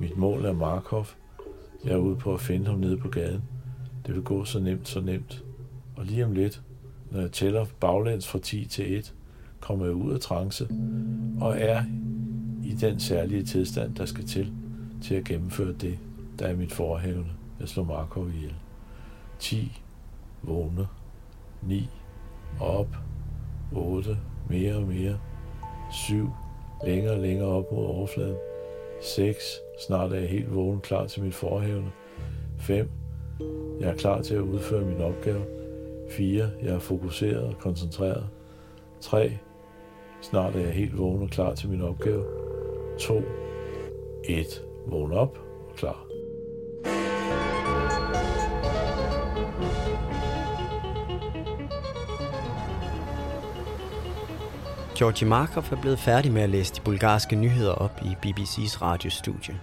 Mit 0.00 0.16
mål 0.16 0.44
er 0.44 0.52
Markov. 0.52 1.06
Jeg 1.84 1.92
er 1.92 1.96
ude 1.96 2.16
på 2.16 2.34
at 2.34 2.40
finde 2.40 2.66
ham 2.66 2.78
nede 2.78 2.96
på 2.96 3.08
gaden. 3.08 3.42
Det 4.06 4.14
vil 4.14 4.22
gå 4.22 4.44
så 4.44 4.60
nemt, 4.60 4.88
så 4.88 5.00
nemt. 5.00 5.44
Og 5.96 6.04
lige 6.04 6.24
om 6.24 6.32
lidt, 6.32 6.62
når 7.10 7.20
jeg 7.20 7.32
tæller 7.32 7.66
baglæns 7.80 8.28
fra 8.28 8.38
10 8.38 8.64
til 8.64 8.98
1, 8.98 9.14
kommer 9.60 9.84
jeg 9.84 9.94
ud 9.94 10.12
af 10.12 10.20
trance 10.20 10.68
og 11.40 11.60
er 11.60 11.84
i 12.64 12.72
den 12.80 13.00
særlige 13.00 13.44
tilstand, 13.44 13.94
der 13.94 14.06
skal 14.06 14.26
til, 14.26 14.52
til 15.02 15.14
at 15.14 15.24
gennemføre 15.24 15.72
det, 15.72 15.98
der 16.38 16.46
er 16.46 16.56
mit 16.56 16.72
forhævne. 16.72 17.30
Jeg 17.60 17.68
slår 17.68 17.84
Markov 17.84 18.28
ihjel. 18.28 18.54
10. 19.38 19.82
Vågne. 20.42 20.88
9. 21.62 21.88
Op. 22.60 22.88
8. 23.72 24.18
Mere 24.50 24.74
og 24.74 24.82
mere. 24.82 25.18
7. 25.92 26.30
Længere 26.84 27.14
og 27.14 27.20
længere 27.20 27.48
op 27.48 27.72
mod 27.72 27.86
overfladen. 27.86 28.36
6. 29.00 29.60
Snart 29.86 30.12
er 30.12 30.16
jeg 30.16 30.28
helt 30.28 30.54
vågen 30.54 30.80
klar 30.80 31.06
til 31.06 31.22
mit 31.22 31.34
forhævne. 31.34 31.92
5. 32.58 32.90
Jeg 33.80 33.88
er 33.90 33.96
klar 33.96 34.22
til 34.22 34.34
at 34.34 34.40
udføre 34.40 34.84
min 34.84 35.00
opgave. 35.00 35.44
4. 36.10 36.50
Jeg 36.62 36.74
er 36.74 36.78
fokuseret 36.78 37.42
og 37.42 37.58
koncentreret. 37.58 38.26
3. 39.00 39.38
Snart 40.20 40.56
er 40.56 40.60
jeg 40.60 40.72
helt 40.72 40.98
vågen 40.98 41.22
og 41.22 41.30
klar 41.30 41.54
til 41.54 41.68
min 41.70 41.82
opgave. 41.82 42.24
2. 43.00 43.22
1. 44.24 44.64
Vågn 44.86 45.12
op 45.12 45.38
og 45.68 45.76
klar. 45.76 46.13
Georgi 55.04 55.24
Markov 55.24 55.64
er 55.70 55.80
blevet 55.80 55.98
færdig 55.98 56.32
med 56.32 56.42
at 56.42 56.50
læse 56.50 56.74
de 56.74 56.80
bulgarske 56.80 57.36
nyheder 57.36 57.72
op 57.72 58.00
i 58.02 58.08
BBC's 58.26 58.82
radiostudie. 58.82 59.60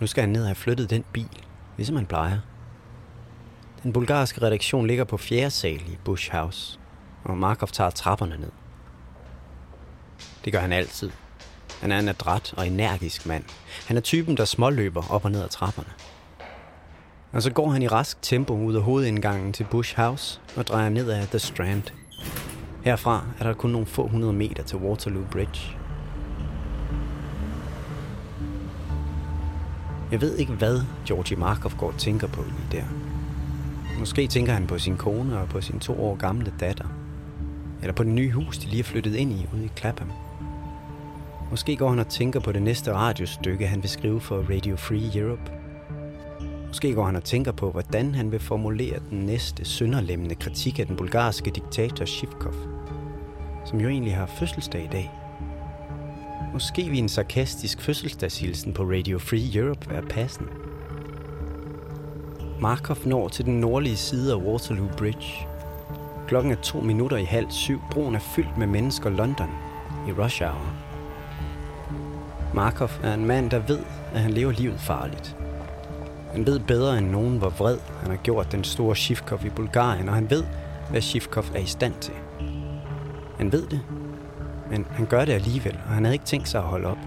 Nu 0.00 0.06
skal 0.06 0.22
han 0.22 0.30
ned 0.30 0.40
og 0.40 0.46
have 0.46 0.54
flyttet 0.54 0.90
den 0.90 1.04
bil, 1.12 1.40
ligesom 1.76 1.96
han 1.96 2.06
plejer. 2.06 2.38
Den 3.82 3.92
bulgarske 3.92 4.42
redaktion 4.42 4.86
ligger 4.86 5.04
på 5.04 5.16
fjerde 5.16 5.50
sal 5.50 5.80
i 5.80 5.98
Bush 6.04 6.32
House, 6.32 6.78
og 7.24 7.38
Markov 7.38 7.68
tager 7.68 7.90
trapperne 7.90 8.36
ned. 8.36 8.50
Det 10.44 10.52
gør 10.52 10.60
han 10.60 10.72
altid. 10.72 11.10
Han 11.80 11.92
er 11.92 11.98
en 11.98 12.08
adræt 12.08 12.54
og 12.56 12.66
energisk 12.66 13.26
mand. 13.26 13.44
Han 13.86 13.96
er 13.96 14.00
typen, 14.00 14.36
der 14.36 14.44
småløber 14.44 15.10
op 15.10 15.24
og 15.24 15.30
ned 15.30 15.42
ad 15.42 15.48
trapperne. 15.48 15.90
Og 17.32 17.42
så 17.42 17.50
går 17.50 17.70
han 17.70 17.82
i 17.82 17.88
rask 17.88 18.22
tempo 18.22 18.54
ud 18.54 18.74
af 18.74 18.82
hovedindgangen 18.82 19.52
til 19.52 19.66
Bush 19.70 19.96
House 19.96 20.40
og 20.56 20.66
drejer 20.66 20.88
ned 20.88 21.10
ad 21.10 21.26
The 21.26 21.38
Strand. 21.38 21.82
Herfra 22.84 23.26
er 23.38 23.44
der 23.44 23.54
kun 23.54 23.70
nogle 23.70 23.86
få 23.86 24.08
hundrede 24.08 24.32
meter 24.32 24.62
til 24.62 24.78
Waterloo 24.78 25.24
Bridge. 25.30 25.76
Jeg 30.10 30.20
ved 30.20 30.36
ikke, 30.36 30.52
hvad 30.52 30.80
Georgi 31.06 31.34
Markov 31.34 31.72
går 31.78 31.86
og 31.86 31.98
tænker 31.98 32.26
på 32.26 32.42
lige 32.42 32.80
der. 32.80 32.84
Måske 33.98 34.26
tænker 34.26 34.52
han 34.52 34.66
på 34.66 34.78
sin 34.78 34.96
kone 34.96 35.38
og 35.38 35.48
på 35.48 35.60
sin 35.60 35.80
to 35.80 36.04
år 36.04 36.16
gamle 36.16 36.52
datter. 36.60 36.84
Eller 37.80 37.94
på 37.94 38.04
det 38.04 38.12
nye 38.12 38.30
hus, 38.30 38.58
de 38.58 38.66
lige 38.66 38.80
er 38.80 38.84
flyttet 38.84 39.14
ind 39.14 39.32
i 39.32 39.46
ude 39.54 39.64
i 39.64 39.70
Clapham. 39.78 40.10
Måske 41.50 41.76
går 41.76 41.88
han 41.88 41.98
og 41.98 42.08
tænker 42.08 42.40
på 42.40 42.52
det 42.52 42.62
næste 42.62 42.92
radiostykke, 42.92 43.66
han 43.66 43.82
vil 43.82 43.90
skrive 43.90 44.20
for 44.20 44.36
Radio 44.50 44.76
Free 44.76 45.18
Europe. 45.20 45.50
Måske 46.68 46.94
går 46.94 47.06
han 47.06 47.16
og 47.16 47.24
tænker 47.24 47.52
på, 47.52 47.70
hvordan 47.70 48.14
han 48.14 48.32
vil 48.32 48.40
formulere 48.40 48.98
den 49.10 49.18
næste 49.18 49.64
sønderlemmende 49.64 50.34
kritik 50.34 50.78
af 50.78 50.86
den 50.86 50.96
bulgarske 50.96 51.50
diktator 51.50 52.04
Shivkov, 52.04 52.73
som 53.64 53.80
jo 53.80 53.88
egentlig 53.88 54.16
har 54.16 54.26
fødselsdag 54.26 54.84
i 54.84 54.88
dag. 54.92 55.10
Måske 56.52 56.84
vil 56.88 56.98
en 56.98 57.08
sarkastisk 57.08 57.80
fødselsdagshilsen 57.80 58.72
på 58.72 58.82
Radio 58.82 59.18
Free 59.18 59.56
Europe 59.58 59.90
være 59.90 60.02
passende. 60.02 60.50
Markov 62.60 62.96
når 63.04 63.28
til 63.28 63.44
den 63.44 63.60
nordlige 63.60 63.96
side 63.96 64.32
af 64.32 64.36
Waterloo 64.36 64.88
Bridge. 64.96 65.48
Klokken 66.28 66.52
er 66.52 66.56
to 66.56 66.80
minutter 66.80 67.16
i 67.16 67.24
halv 67.24 67.50
syv. 67.50 67.80
Broen 67.90 68.14
er 68.14 68.18
fyldt 68.18 68.58
med 68.58 68.66
mennesker 68.66 69.10
London 69.10 69.50
i 70.08 70.12
rush 70.12 70.42
hour. 70.42 70.74
Markov 72.54 72.90
er 73.02 73.14
en 73.14 73.26
mand, 73.26 73.50
der 73.50 73.58
ved, 73.58 73.80
at 74.14 74.20
han 74.20 74.30
lever 74.30 74.52
livet 74.52 74.80
farligt. 74.80 75.36
Han 76.32 76.46
ved 76.46 76.60
bedre 76.60 76.98
end 76.98 77.10
nogen, 77.10 77.38
hvor 77.38 77.48
vred 77.48 77.78
han 78.00 78.10
har 78.10 78.16
gjort 78.16 78.52
den 78.52 78.64
store 78.64 78.96
Shivkov 78.96 79.46
i 79.46 79.50
Bulgarien, 79.50 80.08
og 80.08 80.14
han 80.14 80.30
ved, 80.30 80.44
hvad 80.90 81.00
Shivkov 81.00 81.44
er 81.54 81.58
i 81.60 81.66
stand 81.66 81.94
til. 82.00 82.14
Han 83.38 83.52
ved 83.52 83.66
det, 83.66 83.80
men 84.70 84.86
han 84.90 85.06
gør 85.06 85.24
det 85.24 85.32
alligevel, 85.32 85.78
og 85.86 85.94
han 85.94 86.04
havde 86.04 86.14
ikke 86.14 86.24
tænkt 86.24 86.48
sig 86.48 86.60
at 86.60 86.66
holde 86.66 86.88
op. 86.88 86.98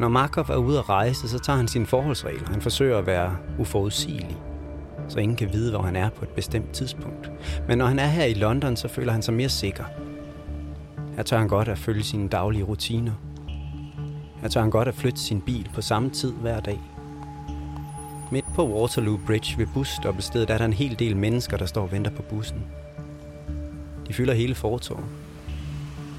Når 0.00 0.08
Markov 0.08 0.44
er 0.48 0.56
ude 0.56 0.78
at 0.78 0.88
rejse, 0.88 1.28
så 1.28 1.38
tager 1.38 1.56
han 1.56 1.68
sine 1.68 1.86
forholdsregler. 1.86 2.50
Han 2.50 2.60
forsøger 2.60 2.98
at 2.98 3.06
være 3.06 3.36
uforudsigelig, 3.58 4.36
så 5.08 5.18
ingen 5.18 5.36
kan 5.36 5.52
vide, 5.52 5.70
hvor 5.70 5.82
han 5.82 5.96
er 5.96 6.08
på 6.08 6.24
et 6.24 6.28
bestemt 6.28 6.72
tidspunkt. 6.72 7.32
Men 7.68 7.78
når 7.78 7.86
han 7.86 7.98
er 7.98 8.06
her 8.06 8.24
i 8.24 8.34
London, 8.34 8.76
så 8.76 8.88
føler 8.88 9.12
han 9.12 9.22
sig 9.22 9.34
mere 9.34 9.48
sikker. 9.48 9.84
Her 11.16 11.22
tør 11.22 11.38
han 11.38 11.48
godt 11.48 11.68
at 11.68 11.78
følge 11.78 12.02
sine 12.02 12.28
daglige 12.28 12.64
rutiner. 12.64 13.12
Her 14.40 14.48
tør 14.48 14.60
han 14.60 14.70
godt 14.70 14.88
at 14.88 14.94
flytte 14.94 15.20
sin 15.20 15.40
bil 15.40 15.70
på 15.74 15.80
samme 15.80 16.10
tid 16.10 16.32
hver 16.32 16.60
dag. 16.60 16.80
Midt 18.30 18.44
på 18.54 18.68
Waterloo 18.68 19.20
Bridge 19.26 19.58
ved 19.58 19.66
busstoppestedet 19.74 20.50
er 20.50 20.58
der 20.58 20.64
en 20.64 20.72
hel 20.72 20.98
del 20.98 21.16
mennesker, 21.16 21.56
der 21.56 21.66
står 21.66 21.82
og 21.82 21.92
venter 21.92 22.10
på 22.10 22.22
bussen. 22.22 22.64
De 24.08 24.12
fylder 24.12 24.34
hele 24.34 24.54
fortorvet. 24.54 25.04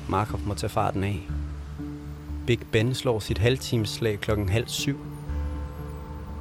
Markov 0.09 0.39
må 0.45 0.53
tage 0.53 0.69
farten 0.69 1.03
af. 1.03 1.21
Big 2.47 2.59
Ben 2.71 2.93
slår 2.93 3.19
sit 3.19 3.37
halvtimeslag 3.37 4.19
klokken 4.19 4.49
halv 4.49 4.67
syv. 4.67 4.99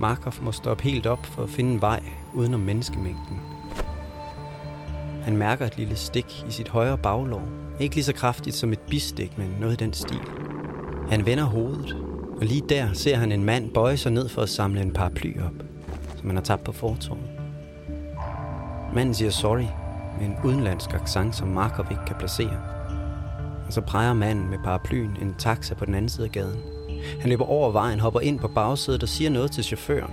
Markov 0.00 0.32
må 0.42 0.52
stoppe 0.52 0.84
helt 0.84 1.06
op 1.06 1.26
for 1.26 1.42
at 1.42 1.50
finde 1.50 1.72
en 1.72 1.80
vej 1.80 2.02
udenom 2.34 2.60
menneskemængden. 2.60 3.40
Han 5.22 5.36
mærker 5.36 5.66
et 5.66 5.78
lille 5.78 5.96
stik 5.96 6.44
i 6.48 6.52
sit 6.52 6.68
højre 6.68 6.98
baglår. 6.98 7.48
Ikke 7.80 7.94
lige 7.94 8.04
så 8.04 8.12
kraftigt 8.12 8.56
som 8.56 8.72
et 8.72 8.80
bistik, 8.80 9.38
men 9.38 9.56
noget 9.60 9.80
i 9.80 9.84
den 9.84 9.92
stil. 9.92 10.20
Han 11.10 11.26
vender 11.26 11.44
hovedet, 11.44 11.96
og 12.40 12.46
lige 12.46 12.62
der 12.68 12.92
ser 12.92 13.16
han 13.16 13.32
en 13.32 13.44
mand 13.44 13.70
bøje 13.70 13.96
sig 13.96 14.12
ned 14.12 14.28
for 14.28 14.42
at 14.42 14.48
samle 14.48 14.80
en 14.80 14.92
paraply 14.92 15.40
op, 15.40 15.64
som 16.16 16.26
han 16.26 16.36
har 16.36 16.42
tabt 16.42 16.64
på 16.64 16.72
fortorvet. 16.72 17.24
Manden 18.94 19.14
siger 19.14 19.30
sorry 19.30 19.81
med 20.22 20.30
en 20.30 20.44
udenlandsk 20.44 20.94
accent, 20.94 21.36
som 21.36 21.48
Markov 21.48 21.86
ikke 21.90 22.04
kan 22.06 22.16
placere. 22.18 22.58
Og 23.66 23.72
så 23.72 23.80
præger 23.80 24.12
manden 24.12 24.50
med 24.50 24.58
paraplyen 24.64 25.16
en 25.20 25.34
taxa 25.38 25.74
på 25.74 25.84
den 25.84 25.94
anden 25.94 26.08
side 26.08 26.26
af 26.26 26.32
gaden. 26.32 26.60
Han 27.20 27.30
løber 27.30 27.44
over 27.44 27.70
vejen, 27.70 28.00
hopper 28.00 28.20
ind 28.20 28.38
på 28.38 28.48
bagsædet 28.48 29.02
og 29.02 29.08
siger 29.08 29.30
noget 29.30 29.50
til 29.50 29.64
chaufføren. 29.64 30.10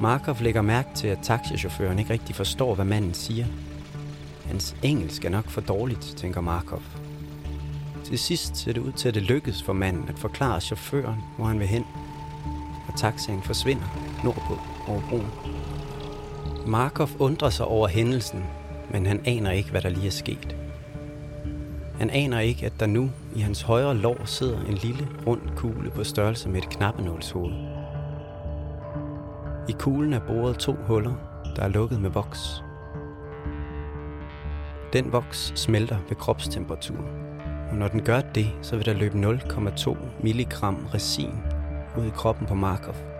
Markov 0.00 0.36
lægger 0.40 0.62
mærke 0.62 0.88
til, 0.94 1.08
at 1.08 1.18
taxichaufføren 1.22 1.98
ikke 1.98 2.12
rigtig 2.12 2.34
forstår, 2.34 2.74
hvad 2.74 2.84
manden 2.84 3.14
siger. 3.14 3.46
Hans 4.46 4.76
engelsk 4.82 5.24
er 5.24 5.30
nok 5.30 5.48
for 5.48 5.60
dårligt, 5.60 6.14
tænker 6.16 6.40
Markov. 6.40 6.82
Til 8.04 8.18
sidst 8.18 8.56
ser 8.56 8.72
det 8.72 8.80
ud 8.80 8.92
til, 8.92 9.08
at 9.08 9.14
det 9.14 9.22
lykkes 9.22 9.62
for 9.62 9.72
manden 9.72 10.08
at 10.08 10.18
forklare 10.18 10.60
chaufføren, 10.60 11.16
hvor 11.36 11.46
han 11.46 11.58
vil 11.58 11.66
hen. 11.66 11.84
Og 12.88 12.96
taxaen 12.96 13.42
forsvinder 13.42 14.20
nordpå 14.24 14.58
over 14.88 15.00
broen. 15.10 15.30
Markov 16.66 17.08
undrer 17.18 17.50
sig 17.50 17.66
over 17.66 17.88
hændelsen, 17.88 18.44
men 18.90 19.06
han 19.06 19.20
aner 19.24 19.50
ikke, 19.50 19.70
hvad 19.70 19.80
der 19.80 19.88
lige 19.88 20.06
er 20.06 20.10
sket. 20.10 20.56
Han 21.98 22.10
aner 22.10 22.40
ikke, 22.40 22.66
at 22.66 22.80
der 22.80 22.86
nu 22.86 23.10
i 23.34 23.40
hans 23.40 23.62
højre 23.62 23.96
lår 23.96 24.24
sidder 24.24 24.60
en 24.60 24.74
lille, 24.74 25.08
rund 25.26 25.40
kugle 25.56 25.90
på 25.90 26.04
størrelse 26.04 26.48
med 26.48 26.62
et 26.62 26.68
knappenålshoved. 26.68 27.52
I 29.68 29.72
kuglen 29.72 30.12
er 30.12 30.20
boret 30.26 30.58
to 30.58 30.76
huller, 30.86 31.14
der 31.56 31.62
er 31.62 31.68
lukket 31.68 32.00
med 32.00 32.10
voks. 32.10 32.62
Den 34.92 35.12
voks 35.12 35.52
smelter 35.54 35.98
ved 36.08 36.16
kropstemperatur, 36.16 37.04
Og 37.70 37.76
når 37.76 37.88
den 37.88 38.02
gør 38.02 38.20
det, 38.20 38.46
så 38.62 38.76
vil 38.76 38.86
der 38.86 38.94
løbe 38.94 39.18
0,2 39.18 39.96
milligram 40.22 40.86
resin 40.94 41.34
ud 41.98 42.04
i 42.04 42.10
kroppen 42.10 42.46
på 42.46 42.54
Markov. 42.54 43.17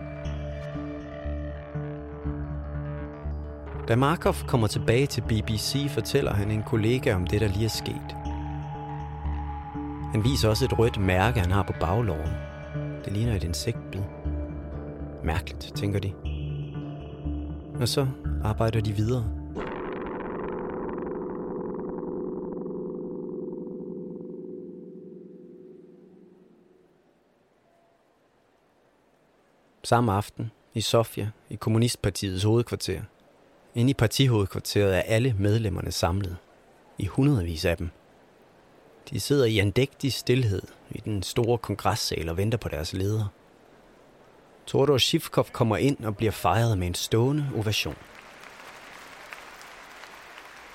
Da 3.89 3.97
Markov 3.97 4.35
kommer 4.47 4.67
tilbage 4.67 5.07
til 5.07 5.21
BBC, 5.21 5.91
fortæller 5.91 6.33
han 6.33 6.51
en 6.51 6.63
kollega 6.63 7.15
om 7.15 7.27
det, 7.27 7.41
der 7.41 7.49
lige 7.49 7.65
er 7.65 7.69
sket. 7.69 8.17
Han 10.13 10.25
viser 10.25 10.49
også 10.49 10.65
et 10.65 10.79
rødt 10.79 11.01
mærke, 11.01 11.41
han 11.41 11.51
har 11.51 11.63
på 11.63 11.73
bagloven. 11.81 12.29
Det 13.05 13.13
ligner 13.13 13.37
et 13.37 13.45
insektbid. 13.45 14.01
Mærkeligt, 15.25 15.73
tænker 15.77 16.01
de. 16.01 16.13
Og 17.81 17.89
så 17.89 18.07
arbejder 18.45 18.81
de 18.81 18.93
videre. 18.93 19.25
Samme 29.85 30.13
aften 30.13 30.51
i 30.75 30.81
Sofia, 30.81 31.31
i 31.51 31.55
Kommunistpartiets 31.55 32.45
hovedkvarter. 32.45 33.01
Inde 33.79 33.91
i 33.91 33.95
partihovedkvarteret 33.95 34.97
er 34.97 35.01
alle 35.01 35.35
medlemmerne 35.39 35.93
samlet. 35.93 36.37
I 36.99 37.07
hundredvis 37.07 37.65
af 37.65 37.77
dem. 37.77 37.91
De 39.11 39.21
sidder 39.21 39.45
i 39.45 39.59
andægtig 39.59 40.13
stillhed 40.13 40.63
i 40.91 41.01
den 41.01 41.23
store 41.23 41.59
kongressal 41.59 42.29
og 42.29 42.37
venter 42.37 42.59
på 42.59 42.69
deres 42.69 42.93
leder. 42.93 43.27
Tordor 44.67 44.99
Shivkov 44.99 45.47
kommer 45.53 45.77
ind 45.77 46.05
og 46.05 46.17
bliver 46.17 46.33
fejret 46.33 46.79
med 46.79 46.87
en 46.87 46.95
stående 46.95 47.51
ovation. 47.57 47.97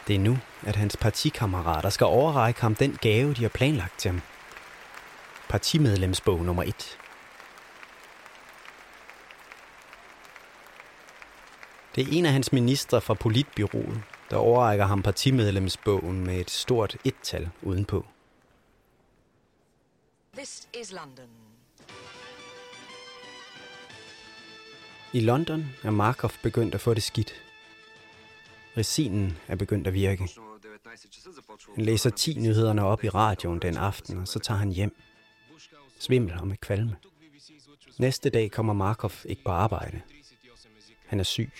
Det 0.07 0.15
er 0.15 0.19
nu, 0.19 0.37
at 0.65 0.75
hans 0.75 0.97
partikammerater 0.97 1.89
skal 1.89 2.05
overrække 2.05 2.61
ham 2.61 2.75
den 2.75 2.97
gave, 3.01 3.33
de 3.33 3.41
har 3.41 3.49
planlagt 3.49 3.99
til 3.99 4.11
ham. 4.11 4.21
Partimedlemsbog 5.49 6.45
nummer 6.45 6.63
1. 6.63 6.97
Det 11.95 12.03
er 12.03 12.07
en 12.11 12.25
af 12.25 12.31
hans 12.31 12.53
ministre 12.53 13.01
fra 13.01 13.13
politbyrået, 13.13 14.01
der 14.29 14.37
overrækker 14.37 14.85
ham 14.85 15.03
partimedlemsbogen 15.03 16.25
med 16.25 16.39
et 16.39 16.49
stort 16.49 16.97
et-tal 17.03 17.49
udenpå. 17.61 18.05
This 20.33 20.67
is 20.81 20.91
London. 20.91 21.29
I 25.13 25.19
London 25.19 25.65
er 25.83 25.91
Markov 25.91 26.31
begyndt 26.43 26.75
at 26.75 26.81
få 26.81 26.93
det 26.93 27.03
skidt. 27.03 27.33
Resinen 28.77 29.37
er 29.47 29.55
begyndt 29.55 29.87
at 29.87 29.93
virke. 29.93 30.29
Han 31.75 31.85
læser 31.85 32.09
10 32.09 32.39
nyhederne 32.39 32.83
op 32.83 33.03
i 33.03 33.09
radioen 33.09 33.59
den 33.59 33.77
aften, 33.77 34.17
og 34.17 34.27
så 34.27 34.39
tager 34.39 34.57
han 34.57 34.69
hjem. 34.69 34.95
Svimmel 35.99 36.33
og 36.39 36.47
med 36.47 36.57
kvalme. 36.57 36.95
Næste 37.97 38.29
dag 38.29 38.51
kommer 38.51 38.73
Markov 38.73 39.11
ikke 39.25 39.43
på 39.43 39.51
arbejde. 39.51 40.01
Han 41.05 41.19
er 41.19 41.23
syg. 41.23 41.51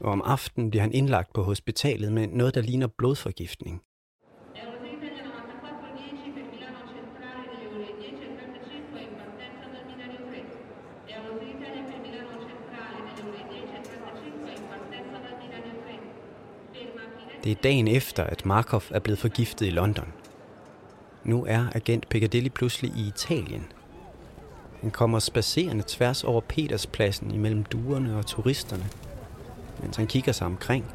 Og 0.00 0.12
om 0.12 0.22
aftenen 0.24 0.70
bliver 0.70 0.82
han 0.82 0.92
indlagt 0.92 1.32
på 1.32 1.42
hospitalet 1.42 2.12
med 2.12 2.26
noget, 2.26 2.54
der 2.54 2.60
ligner 2.60 2.86
blodforgiftning. 2.86 3.82
Det 17.44 17.56
er 17.56 17.62
dagen 17.62 17.88
efter, 17.88 18.24
at 18.24 18.46
Markov 18.46 18.82
er 18.90 18.98
blevet 18.98 19.18
forgiftet 19.18 19.66
i 19.66 19.70
London. 19.70 20.12
Nu 21.24 21.44
er 21.44 21.66
agent 21.74 22.08
Piccadilly 22.08 22.48
pludselig 22.48 22.92
i 22.96 23.08
Italien. 23.08 23.72
Han 24.80 24.90
kommer 24.90 25.18
spacerende 25.18 25.84
tværs 25.86 26.24
over 26.24 26.40
Peterspladsen 26.40 27.30
imellem 27.30 27.64
duerne 27.64 28.16
og 28.16 28.26
turisterne, 28.26 28.84
mens 29.79 29.97
han 29.97 30.07
kigger 30.07 30.31
sig 30.31 30.47
omkring, 30.47 30.85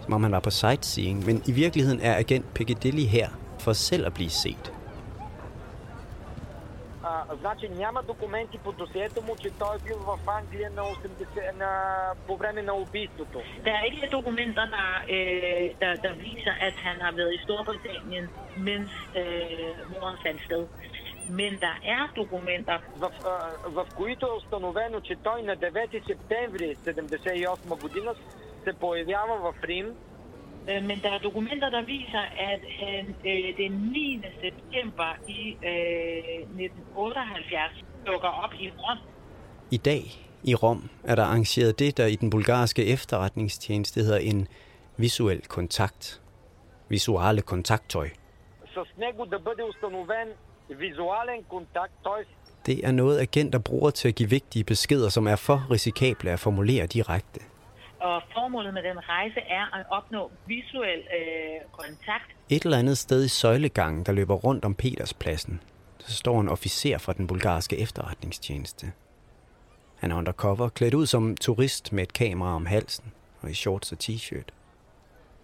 som 0.00 0.12
om 0.12 0.22
han 0.22 0.32
var 0.32 0.40
på 0.40 0.50
sightseeing, 0.50 1.26
men 1.26 1.42
i 1.46 1.52
virkeligheden 1.52 2.00
er 2.00 2.16
agent 2.16 2.54
Piccadilly 2.54 3.06
her 3.06 3.28
for 3.58 3.72
selv 3.72 4.06
at 4.06 4.14
blive 4.14 4.30
set. 4.30 4.72
А, 7.04 7.36
значи 7.40 7.68
няма 7.68 8.02
документи 8.02 8.58
по 8.58 8.72
досието 8.72 9.22
му, 9.22 9.36
че 9.42 9.50
той 9.50 9.76
е 9.76 9.78
бил 9.84 9.98
в 9.98 10.18
Англия 10.38 10.70
на 10.70 10.82
80, 10.82 11.58
на, 11.58 11.70
по 12.26 12.36
време 12.36 12.62
на 12.62 12.74
убийството. 12.74 13.38
Der 13.64 13.72
er 13.80 13.82
ikke 13.82 14.08
dokumenter, 14.12 14.64
der, 14.76 14.88
øh, 15.14 15.70
der, 15.80 15.92
der 16.04 16.12
viser, 16.14 16.54
at 16.60 16.74
han 16.86 16.96
har 17.00 17.12
været 17.12 17.32
i 17.34 17.38
Storbritannien, 17.44 18.26
mens 18.56 18.90
øh, 19.20 19.74
morden 19.92 20.18
fandt 20.24 20.40
sted. 20.46 20.66
Men 21.30 21.52
der 21.60 21.76
er 21.84 22.12
dokumenter, 22.16 22.78
в, 22.96 23.10
а, 23.24 23.70
в 23.70 23.86
които 23.96 24.26
е 24.26 24.36
установено, 24.36 25.00
че 25.00 25.16
той 25.16 25.42
на 25.42 25.56
9 25.56 26.06
септември 26.06 26.76
78 26.76 27.80
година 27.80 28.14
се 28.64 28.72
появява 28.72 29.36
в 29.36 29.64
Рим 29.64 29.86
øh, 30.68 30.84
men 30.88 30.98
der 31.02 31.10
er 31.16 31.18
dokumenter, 31.18 31.70
der 31.70 31.82
viser, 31.82 32.24
at 32.52 32.60
han 32.80 33.04
øh, 33.26 33.56
den 33.56 33.72
9. 33.72 34.22
september 34.44 35.10
i 35.28 35.56
øh, 35.64 36.58
1978 36.58 37.84
dukker 38.06 38.28
op 38.28 38.52
i 38.60 38.70
Rom. 38.70 38.98
I 39.70 39.76
dag 39.76 40.02
i 40.44 40.54
Rom 40.54 40.90
er 41.04 41.14
der 41.14 41.24
arrangeret 41.24 41.78
det, 41.78 41.96
der 41.96 42.06
i 42.06 42.16
den 42.16 42.30
bulgarske 42.30 42.86
efterretningstjeneste 42.86 44.00
hedder 44.00 44.18
en 44.18 44.48
visuel 44.96 45.42
kontakt. 45.48 46.20
Visuale 46.88 47.42
kontakttøj. 47.42 48.08
с 48.74 48.98
него 48.98 49.26
да 49.26 49.38
бъде 49.38 49.62
установен 49.62 50.28
визуален 50.28 50.28
контакт, 50.28 50.36
т.е. 50.38 50.51
det 52.65 52.87
er 52.87 52.91
noget, 52.91 53.19
agenter 53.19 53.59
bruger 53.59 53.89
til 53.89 54.07
at 54.07 54.15
give 54.15 54.29
vigtige 54.29 54.63
beskeder, 54.63 55.09
som 55.09 55.27
er 55.27 55.35
for 55.35 55.67
risikable 55.71 56.31
at 56.31 56.39
formulere 56.39 56.85
direkte. 56.85 57.39
Og 57.99 58.21
formålet 58.33 58.73
med 58.73 58.83
den 58.83 59.09
rejse 59.09 59.39
er 59.39 59.75
at 59.79 59.85
opnå 59.89 60.31
visuel 60.47 60.99
øh, 60.99 61.71
kontakt. 61.71 62.35
Et 62.49 62.63
eller 62.63 62.77
andet 62.77 62.97
sted 62.97 63.25
i 63.25 63.27
søjlegangen, 63.27 64.03
der 64.03 64.11
løber 64.11 64.35
rundt 64.35 64.65
om 64.65 64.75
Peterspladsen, 64.75 65.61
så 65.99 66.13
står 66.13 66.41
en 66.41 66.49
officer 66.49 66.97
fra 66.97 67.13
den 67.13 67.27
bulgarske 67.27 67.77
efterretningstjeneste. 67.77 68.91
Han 69.95 70.11
er 70.11 70.15
undercover, 70.15 70.69
klædt 70.69 70.93
ud 70.93 71.05
som 71.05 71.37
turist 71.37 71.93
med 71.93 72.03
et 72.03 72.13
kamera 72.13 72.55
om 72.55 72.65
halsen 72.65 73.13
og 73.41 73.51
i 73.51 73.53
shorts 73.53 73.91
og 73.91 73.97
t-shirt. 74.03 74.47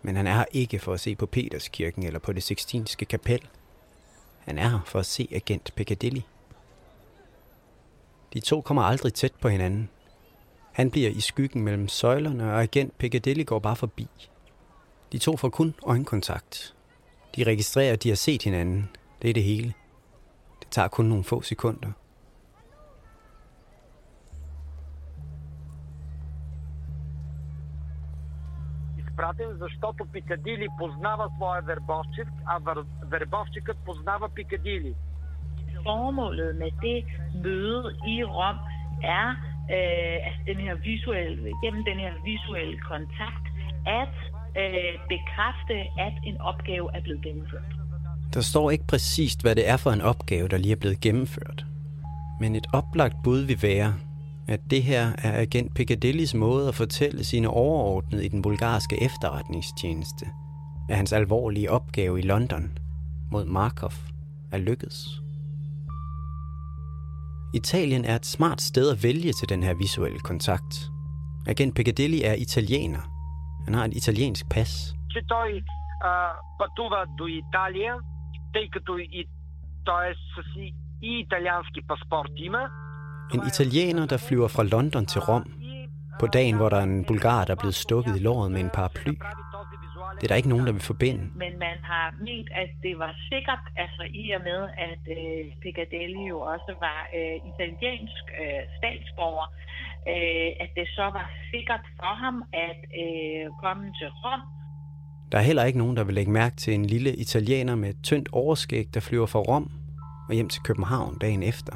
Men 0.02 0.16
han 0.16 0.28
er 0.28 0.34
her 0.34 0.46
ikke 0.52 0.80
for 0.80 0.94
at 0.94 1.00
se 1.00 1.16
på 1.16 1.26
Peterskirken 1.26 2.04
eller 2.04 2.20
på 2.20 2.34
det 2.34 2.44
sixtinske 2.44 3.06
kapel. 3.06 3.48
Han 4.50 4.58
er 4.58 4.70
her 4.70 4.80
for 4.86 5.00
at 5.00 5.06
se 5.06 5.28
agent 5.32 5.74
Piccadilly. 5.76 6.22
De 8.34 8.40
to 8.40 8.62
kommer 8.62 8.82
aldrig 8.82 9.14
tæt 9.14 9.34
på 9.42 9.50
hinanden. 9.50 9.90
Han 10.72 10.92
bliver 10.92 11.10
i 11.10 11.20
skyggen 11.20 11.64
mellem 11.64 11.88
søjlerne, 11.88 12.54
og 12.54 12.62
agent 12.62 12.98
Piccadilly 12.98 13.46
går 13.46 13.60
bare 13.60 13.76
forbi. 13.76 14.08
De 15.12 15.18
to 15.18 15.38
får 15.38 15.50
kun 15.50 15.76
øjenkontakt. 15.84 16.76
De 17.36 17.44
registrerer, 17.44 17.94
at 17.94 18.04
de 18.04 18.10
har 18.10 18.16
set 18.16 18.44
hinanden. 18.44 18.90
Det 19.22 19.30
er 19.30 19.34
det 19.34 19.44
hele. 19.44 19.74
Det 20.60 20.68
tager 20.72 20.88
kun 20.88 21.06
nogle 21.06 21.24
få 21.24 21.42
sekunder. 21.42 21.92
изпратен, 29.19 29.51
защото 29.65 30.01
Пикадили 30.13 30.69
познава 30.79 31.27
своя 31.37 31.63
вербовчик, 31.63 32.29
а 32.47 32.55
вър- 32.61 32.87
вербовчикът 33.13 33.77
познава 33.87 34.29
Пикадили. 34.37 34.95
Formålet 35.83 36.57
med 36.63 36.71
det 36.83 36.99
møde 37.45 37.83
i 38.07 38.25
Rom 38.25 38.59
er 39.03 39.29
øh, 39.77 40.17
altså 40.27 40.43
den 40.47 40.57
her 40.67 40.75
visuelle, 40.75 41.51
gennem 41.65 41.85
den 41.85 41.99
her 42.05 42.13
visuelle 42.25 42.79
kontakt, 42.93 43.47
at 44.03 44.15
øh, 44.63 44.93
bekræfte, 45.13 45.77
at 46.07 46.15
en 46.25 46.41
opgave 46.41 46.87
er 46.97 47.01
blevet 47.01 47.23
gennemført. 47.23 47.71
Der 48.35 48.41
står 48.41 48.71
ikke 48.71 48.87
præcist, 48.87 49.43
hvad 49.43 49.55
det 49.55 49.69
er 49.69 49.77
for 49.77 49.91
en 49.91 50.01
opgave, 50.01 50.49
der 50.49 50.57
lige 50.57 50.73
er 50.73 50.81
blevet 50.81 51.01
gennemført. 51.01 51.67
Men 52.41 52.55
et 52.57 52.67
oplagt 52.73 53.17
bud 53.25 53.39
vil 53.39 53.59
være, 53.63 53.95
at 54.49 54.61
det 54.71 54.83
her 54.83 55.13
er 55.19 55.41
agent 55.41 55.75
Piccadillys 55.75 56.35
måde 56.35 56.69
at 56.69 56.75
fortælle 56.75 57.25
sine 57.25 57.49
overordnede 57.49 58.25
i 58.25 58.29
den 58.29 58.43
bulgarske 58.43 59.03
efterretningstjeneste, 59.03 60.27
at 60.91 60.97
hans 60.97 61.13
alvorlige 61.13 61.71
opgave 61.71 62.19
i 62.19 62.23
London 62.23 62.79
mod 63.31 63.45
Markov 63.45 63.93
er 64.53 64.59
lykkedes. 64.59 65.21
Italien 67.55 68.05
er 68.05 68.17
et 68.17 68.27
smart 68.27 68.61
sted 68.63 68.91
at 68.91 69.03
vælge 69.03 69.33
til 69.33 69.49
den 69.49 69.63
her 69.63 69.75
visuelle 69.75 70.19
kontakt. 70.19 70.73
Agent 71.47 71.75
Piccadilly 71.77 72.21
er 72.25 72.35
italiener. 72.35 73.03
Han 73.65 73.75
har 73.75 73.85
et 73.85 73.97
italiensk 73.97 74.45
pas. 74.55 74.95
Че 75.13 75.21
той 75.29 75.63
а, 76.01 76.11
пътува 76.59 77.01
до 77.19 77.27
Италия, 77.27 77.95
тъй 78.53 78.69
като 78.73 78.99
и, 78.99 79.25
той 79.85 80.11
е 80.11 80.15
с 80.15 80.57
и, 80.57 80.75
и 81.03 81.21
италиански 81.21 81.81
паспорт 81.89 82.33
има. 82.37 82.63
en 83.34 83.42
italiener, 83.48 84.06
der 84.06 84.18
flyver 84.18 84.48
fra 84.48 84.64
London 84.64 85.06
til 85.06 85.22
Rom, 85.22 85.46
på 86.20 86.28
dagen, 86.28 86.56
hvor 86.56 86.70
der 86.70 86.78
er 86.78 86.84
en 86.84 87.06
bulgar, 87.06 87.46
der 87.46 87.54
er 87.56 87.62
blevet 87.64 87.76
stukket 87.76 88.16
i 88.16 88.20
låret 88.20 88.52
med 88.52 88.62
en 88.62 88.70
paraply. 88.70 89.14
Det 90.16 90.24
er 90.24 90.28
der 90.28 90.36
ikke 90.36 90.50
nogen, 90.50 90.66
der 90.66 90.72
vil 90.72 90.82
forbinde. 90.82 91.24
Men 91.44 91.54
man 91.68 91.78
har 91.92 92.06
ment, 92.28 92.50
at 92.64 92.70
det 92.84 93.00
var 93.04 93.14
sikkert, 93.32 93.64
altså 93.84 94.04
i 94.22 94.32
og 94.38 94.42
med, 94.50 94.62
at 94.88 95.04
øh, 95.18 95.42
Piccadilly 95.62 96.24
jo 96.30 96.40
også 96.40 96.72
var 96.86 97.00
øh, 97.18 97.36
italiensk 97.52 98.24
øh, 98.44 98.62
statsborger, 98.78 99.48
øh, 100.14 100.50
at 100.64 100.70
det 100.76 100.88
så 100.98 101.06
var 101.18 101.28
sikkert 101.52 101.86
for 102.00 102.14
ham 102.24 102.44
at 102.68 102.80
øh, 103.04 103.46
komme 103.64 103.86
til 104.00 104.10
Rom. 104.24 104.42
Der 105.32 105.38
er 105.38 105.42
heller 105.42 105.64
ikke 105.64 105.80
nogen, 105.80 105.98
der 105.98 106.04
vil 106.04 106.16
lægge 106.16 106.32
mærke 106.32 106.56
til 106.56 106.74
en 106.74 106.86
lille 106.86 107.16
italiener 107.16 107.76
med 107.76 107.90
et 107.90 108.00
tyndt 108.04 108.30
overskæg, 108.32 108.86
der 108.94 109.00
flyver 109.00 109.26
fra 109.26 109.40
Rom 109.40 109.72
og 110.30 110.34
hjem 110.36 110.50
til 110.50 110.62
København 110.64 111.18
dagen 111.18 111.44
efter. 111.44 111.74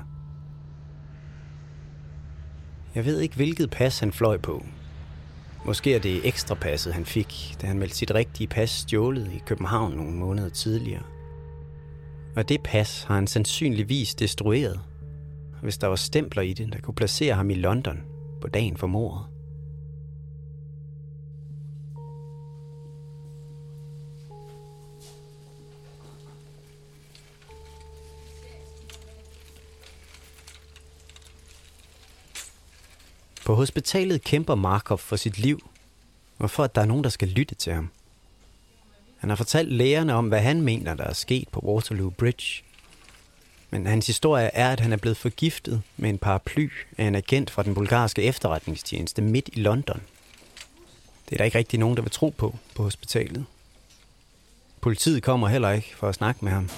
Jeg 2.95 3.05
ved 3.05 3.19
ikke, 3.19 3.35
hvilket 3.35 3.69
pas 3.69 3.99
han 3.99 4.11
fløj 4.11 4.37
på. 4.37 4.65
Måske 5.65 5.95
er 5.95 5.99
det 5.99 6.27
ekstra 6.27 6.55
passet, 6.55 6.93
han 6.93 7.05
fik, 7.05 7.55
da 7.61 7.67
han 7.67 7.79
meldte 7.79 7.95
sit 7.95 8.11
rigtige 8.11 8.47
pas 8.47 8.69
stjålet 8.69 9.31
i 9.33 9.41
København 9.45 9.93
nogle 9.93 10.11
måneder 10.11 10.49
tidligere. 10.49 11.03
Og 12.35 12.49
det 12.49 12.61
pas 12.63 13.03
har 13.03 13.15
han 13.15 13.27
sandsynligvis 13.27 14.15
destrueret, 14.15 14.79
hvis 15.61 15.77
der 15.77 15.87
var 15.87 15.95
stempler 15.95 16.41
i 16.41 16.53
det, 16.53 16.73
der 16.73 16.79
kunne 16.79 16.95
placere 16.95 17.33
ham 17.33 17.49
i 17.49 17.53
London 17.53 18.03
på 18.41 18.47
dagen 18.47 18.77
for 18.77 18.87
mordet. 18.87 19.32
På 33.45 33.55
hospitalet 33.55 34.23
kæmper 34.23 34.55
Markov 34.55 34.97
for 34.97 35.15
sit 35.15 35.37
liv, 35.37 35.69
og 36.39 36.49
for 36.49 36.63
at 36.63 36.75
der 36.75 36.81
er 36.81 36.85
nogen, 36.85 37.03
der 37.03 37.09
skal 37.09 37.27
lytte 37.27 37.55
til 37.55 37.73
ham. 37.73 37.89
Han 39.17 39.29
har 39.29 39.37
fortalt 39.37 39.71
lægerne 39.71 40.13
om, 40.13 40.27
hvad 40.27 40.39
han 40.39 40.61
mener, 40.61 40.93
der 40.93 41.03
er 41.03 41.13
sket 41.13 41.47
på 41.49 41.59
Waterloo 41.59 42.09
Bridge. 42.09 42.63
Men 43.69 43.87
hans 43.87 44.07
historie 44.07 44.45
er, 44.53 44.71
at 44.71 44.79
han 44.79 44.93
er 44.93 44.97
blevet 44.97 45.17
forgiftet 45.17 45.81
med 45.97 46.09
en 46.09 46.17
paraply 46.17 46.69
af 46.97 47.05
en 47.05 47.15
agent 47.15 47.49
fra 47.49 47.63
den 47.63 47.75
bulgarske 47.75 48.21
efterretningstjeneste 48.21 49.21
midt 49.21 49.49
i 49.53 49.59
London. 49.59 50.01
Det 51.25 51.33
er 51.33 51.37
der 51.37 51.45
ikke 51.45 51.57
rigtig 51.57 51.79
nogen, 51.79 51.95
der 51.97 52.03
vil 52.03 52.11
tro 52.11 52.29
på 52.29 52.55
på 52.75 52.83
hospitalet. 52.83 53.45
Politiet 54.81 55.23
kommer 55.23 55.47
heller 55.47 55.69
ikke 55.69 55.95
for 55.95 56.09
at 56.09 56.15
snakke 56.15 56.45
med 56.45 56.51
ham. 56.51 56.69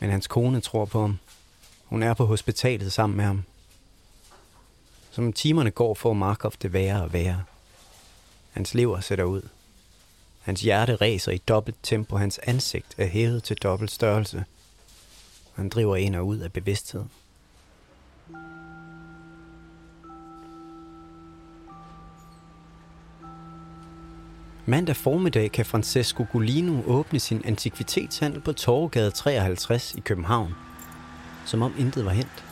Men 0.00 0.10
hans 0.10 0.26
kone 0.26 0.60
tror 0.60 0.84
på 0.84 1.00
ham. 1.00 1.18
Hun 1.84 2.02
er 2.02 2.14
på 2.14 2.26
hospitalet 2.26 2.92
sammen 2.92 3.16
med 3.16 3.24
ham. 3.24 3.44
Som 5.14 5.32
timerne 5.32 5.70
går, 5.70 5.94
får 5.94 6.12
Markov 6.12 6.52
det 6.62 6.72
værre 6.72 7.02
og 7.02 7.12
værre. 7.12 7.42
Hans 8.50 8.74
lever 8.74 9.00
sætter 9.00 9.24
ud. 9.24 9.42
Hans 10.40 10.60
hjerte 10.60 10.96
ræser 10.96 11.32
i 11.32 11.38
dobbelt 11.38 11.76
tempo. 11.82 12.16
Hans 12.16 12.40
ansigt 12.42 12.94
er 12.98 13.06
hævet 13.06 13.42
til 13.42 13.56
dobbelt 13.56 13.90
størrelse. 13.90 14.44
Han 15.54 15.68
driver 15.68 15.96
ind 15.96 16.16
og 16.16 16.26
ud 16.26 16.38
af 16.38 16.52
bevidsthed. 16.52 17.04
Mandag 24.66 24.96
formiddag 24.96 25.52
kan 25.52 25.66
Francesco 25.66 26.26
Golino 26.32 26.82
åbne 26.86 27.18
sin 27.18 27.42
antikvitetshandel 27.44 28.40
på 28.40 28.52
Torvegade 28.52 29.10
53 29.10 29.94
i 29.94 30.00
København. 30.00 30.54
Som 31.46 31.62
om 31.62 31.74
intet 31.78 32.04
var 32.04 32.12
hent. 32.12 32.44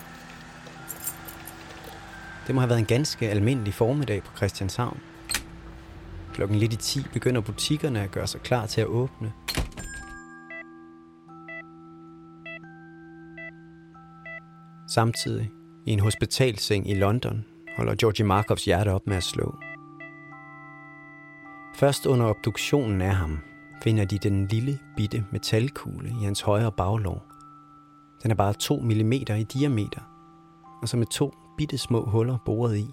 Det 2.47 2.55
må 2.55 2.61
have 2.61 2.69
været 2.69 2.81
en 2.81 2.87
ganske 2.87 3.31
almindelig 3.31 3.75
formiddag 3.75 4.23
på 4.23 4.37
Christianshavn. 4.37 5.01
Klokken 6.35 6.59
lidt 6.59 6.73
i 6.73 6.77
10 6.77 7.07
begynder 7.13 7.41
butikkerne 7.41 8.01
at 8.01 8.11
gøre 8.11 8.27
sig 8.27 8.41
klar 8.41 8.67
til 8.67 8.81
at 8.81 8.87
åbne. 8.87 9.33
Samtidig, 14.89 15.51
i 15.87 15.91
en 15.91 16.01
hospitalseng 16.01 16.91
i 16.91 16.95
London, 16.95 17.45
holder 17.77 17.95
Georgi 17.95 18.23
Markovs 18.23 18.65
hjerte 18.65 18.89
op 18.89 19.07
med 19.07 19.17
at 19.17 19.23
slå. 19.23 19.55
Først 21.75 22.07
under 22.07 22.27
obduktionen 22.27 23.01
af 23.01 23.15
ham, 23.15 23.39
finder 23.83 24.05
de 24.05 24.19
den 24.19 24.47
lille, 24.47 24.79
bitte 24.97 25.25
metalkugle 25.33 26.09
i 26.21 26.25
hans 26.25 26.41
højre 26.41 26.73
baglov. 26.73 27.23
Den 28.23 28.31
er 28.31 28.35
bare 28.35 28.53
2 28.53 28.81
mm 28.81 29.13
i 29.13 29.47
diameter, 29.55 30.01
og 30.83 30.89
så 30.89 30.97
med 30.97 31.07
to 31.07 31.35
bitte 31.59 31.79
små 31.79 32.05
huller 32.05 32.39
boret 32.45 32.77
i. 32.77 32.87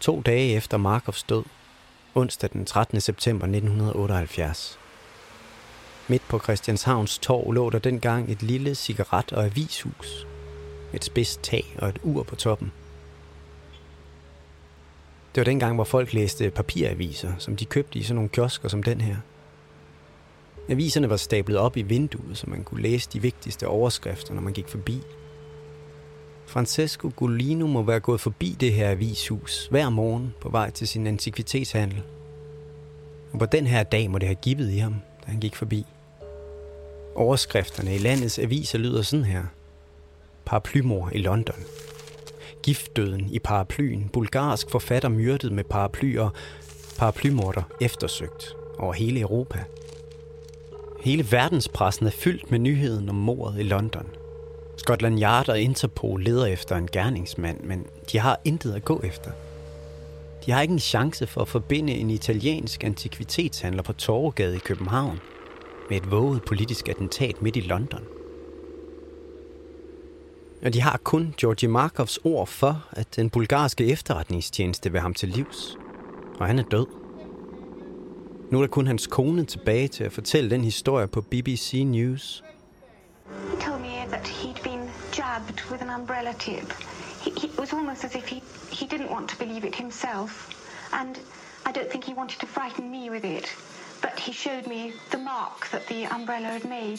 To 0.00 0.20
dage 0.20 0.56
efter 0.56 0.76
Markovs 0.76 1.22
død, 1.22 1.44
onsdag 2.14 2.50
den 2.52 2.64
13. 2.64 3.00
september 3.00 3.46
1978. 3.46 4.78
Midt 6.08 6.22
på 6.28 6.38
Christianshavns 6.38 7.18
torv 7.18 7.52
lå 7.52 7.70
der 7.70 7.78
dengang 7.78 8.30
et 8.30 8.42
lille 8.42 8.74
cigaret- 8.74 9.32
og 9.32 9.44
avishus. 9.44 10.26
Et 10.92 11.04
spids 11.04 11.36
tag 11.36 11.76
og 11.78 11.88
et 11.88 11.98
ur 12.02 12.22
på 12.22 12.36
toppen. 12.36 12.72
Det 15.34 15.40
var 15.40 15.44
dengang, 15.44 15.74
hvor 15.74 15.84
folk 15.84 16.12
læste 16.12 16.50
papiraviser, 16.50 17.32
som 17.38 17.56
de 17.56 17.64
købte 17.64 17.98
i 17.98 18.02
sådan 18.02 18.14
nogle 18.14 18.28
kiosker 18.28 18.68
som 18.68 18.82
den 18.82 19.00
her. 19.00 19.16
Aviserne 20.68 21.10
var 21.10 21.16
stablet 21.16 21.58
op 21.58 21.76
i 21.76 21.82
vinduet, 21.82 22.38
så 22.38 22.50
man 22.50 22.64
kunne 22.64 22.82
læse 22.82 23.10
de 23.12 23.22
vigtigste 23.22 23.68
overskrifter, 23.68 24.34
når 24.34 24.42
man 24.42 24.52
gik 24.52 24.68
forbi. 24.68 25.00
Francesco 26.46 27.10
Golino 27.16 27.66
må 27.66 27.82
være 27.82 28.00
gået 28.00 28.20
forbi 28.20 28.56
det 28.60 28.72
her 28.72 28.90
avishus 28.90 29.66
hver 29.70 29.90
morgen 29.90 30.34
på 30.40 30.48
vej 30.48 30.70
til 30.70 30.88
sin 30.88 31.06
antikvitetshandel. 31.06 32.02
Og 33.32 33.38
på 33.38 33.46
den 33.46 33.66
her 33.66 33.82
dag 33.82 34.10
må 34.10 34.18
det 34.18 34.28
have 34.28 34.38
givet 34.42 34.70
i 34.70 34.78
ham, 34.78 34.94
da 35.26 35.30
han 35.30 35.40
gik 35.40 35.56
forbi. 35.56 35.86
Overskrifterne 37.14 37.94
i 37.94 37.98
landets 37.98 38.38
aviser 38.38 38.78
lyder 38.78 39.02
sådan 39.02 39.24
her. 39.24 39.44
Paraplymor 40.44 41.10
i 41.12 41.18
London. 41.18 41.56
Giftdøden 42.62 43.28
i 43.30 43.38
paraplyen. 43.38 44.08
Bulgarsk 44.08 44.70
forfatter 44.70 45.08
myrdet 45.08 45.52
med 45.52 45.64
paraplyer. 45.64 46.30
Paraplymorder 46.98 47.62
eftersøgt 47.80 48.56
over 48.78 48.92
hele 48.92 49.20
Europa. 49.20 49.64
Hele 51.04 51.32
verdenspressen 51.32 52.06
er 52.06 52.10
fyldt 52.10 52.50
med 52.50 52.58
nyheden 52.58 53.08
om 53.08 53.14
mordet 53.14 53.60
i 53.60 53.62
London. 53.62 54.06
Scotland 54.76 55.20
Yard 55.20 55.48
og 55.48 55.60
Interpol 55.60 56.22
leder 56.22 56.46
efter 56.46 56.76
en 56.76 56.88
gerningsmand, 56.92 57.60
men 57.60 57.86
de 58.12 58.18
har 58.18 58.40
intet 58.44 58.72
at 58.72 58.84
gå 58.84 59.00
efter. 59.04 59.30
De 60.46 60.52
har 60.52 60.62
ikke 60.62 60.72
en 60.72 60.78
chance 60.78 61.26
for 61.26 61.40
at 61.40 61.48
forbinde 61.48 61.92
en 61.92 62.10
italiensk 62.10 62.84
antikvitetshandler 62.84 63.82
på 63.82 63.92
Torvegade 63.92 64.56
i 64.56 64.58
København 64.58 65.20
med 65.90 65.96
et 65.96 66.10
våget 66.10 66.42
politisk 66.44 66.88
attentat 66.88 67.42
midt 67.42 67.56
i 67.56 67.60
London. 67.60 68.02
Og 70.62 70.74
de 70.74 70.80
har 70.80 71.00
kun 71.04 71.34
Georgi 71.40 71.66
Markovs 71.66 72.18
ord 72.24 72.46
for, 72.46 72.86
at 72.92 73.16
den 73.16 73.30
bulgarske 73.30 73.86
efterretningstjeneste 73.86 74.92
vil 74.92 75.00
ham 75.00 75.14
til 75.14 75.28
livs. 75.28 75.78
Og 76.38 76.46
han 76.46 76.58
er 76.58 76.64
død. 76.70 77.03
Nu 78.54 78.58
er 78.60 78.62
der 78.62 78.70
kun 78.70 78.86
hans 78.86 79.06
kone 79.06 79.44
tilbage 79.44 79.88
til 79.88 80.04
at 80.04 80.12
fortælle 80.12 80.50
den 80.50 80.64
historie 80.64 81.08
på 81.08 81.20
BBC 81.20 81.82
News. 81.86 82.44
He 83.50 83.56
told 83.66 83.80
me 83.80 83.94
that 84.08 84.28
he'd 84.28 84.62
been 84.62 84.90
jabbed 85.18 85.70
with 85.70 85.82
an 85.82 86.00
umbrella 86.00 86.32
tip. 86.32 86.72
He, 87.24 87.30
he, 87.40 87.46
it 87.46 87.58
was 87.58 87.72
almost 87.72 88.04
as 88.04 88.14
if 88.14 88.24
he, 88.28 88.42
he 88.78 88.86
didn't 88.86 89.10
want 89.14 89.28
to 89.28 89.36
believe 89.44 89.68
it 89.68 89.76
himself. 89.76 90.30
And 90.92 91.16
I 91.68 91.70
don't 91.76 91.90
think 91.90 92.04
he 92.04 92.14
wanted 92.14 92.38
to 92.40 92.46
frighten 92.46 92.90
me 92.90 93.10
with 93.10 93.24
it. 93.24 93.46
But 94.02 94.14
he 94.26 94.32
showed 94.32 94.66
me 94.74 94.92
the 95.10 95.18
mark 95.18 95.58
that 95.70 95.82
the 95.92 96.00
umbrella 96.16 96.48
had 96.48 96.64
made. 96.64 96.98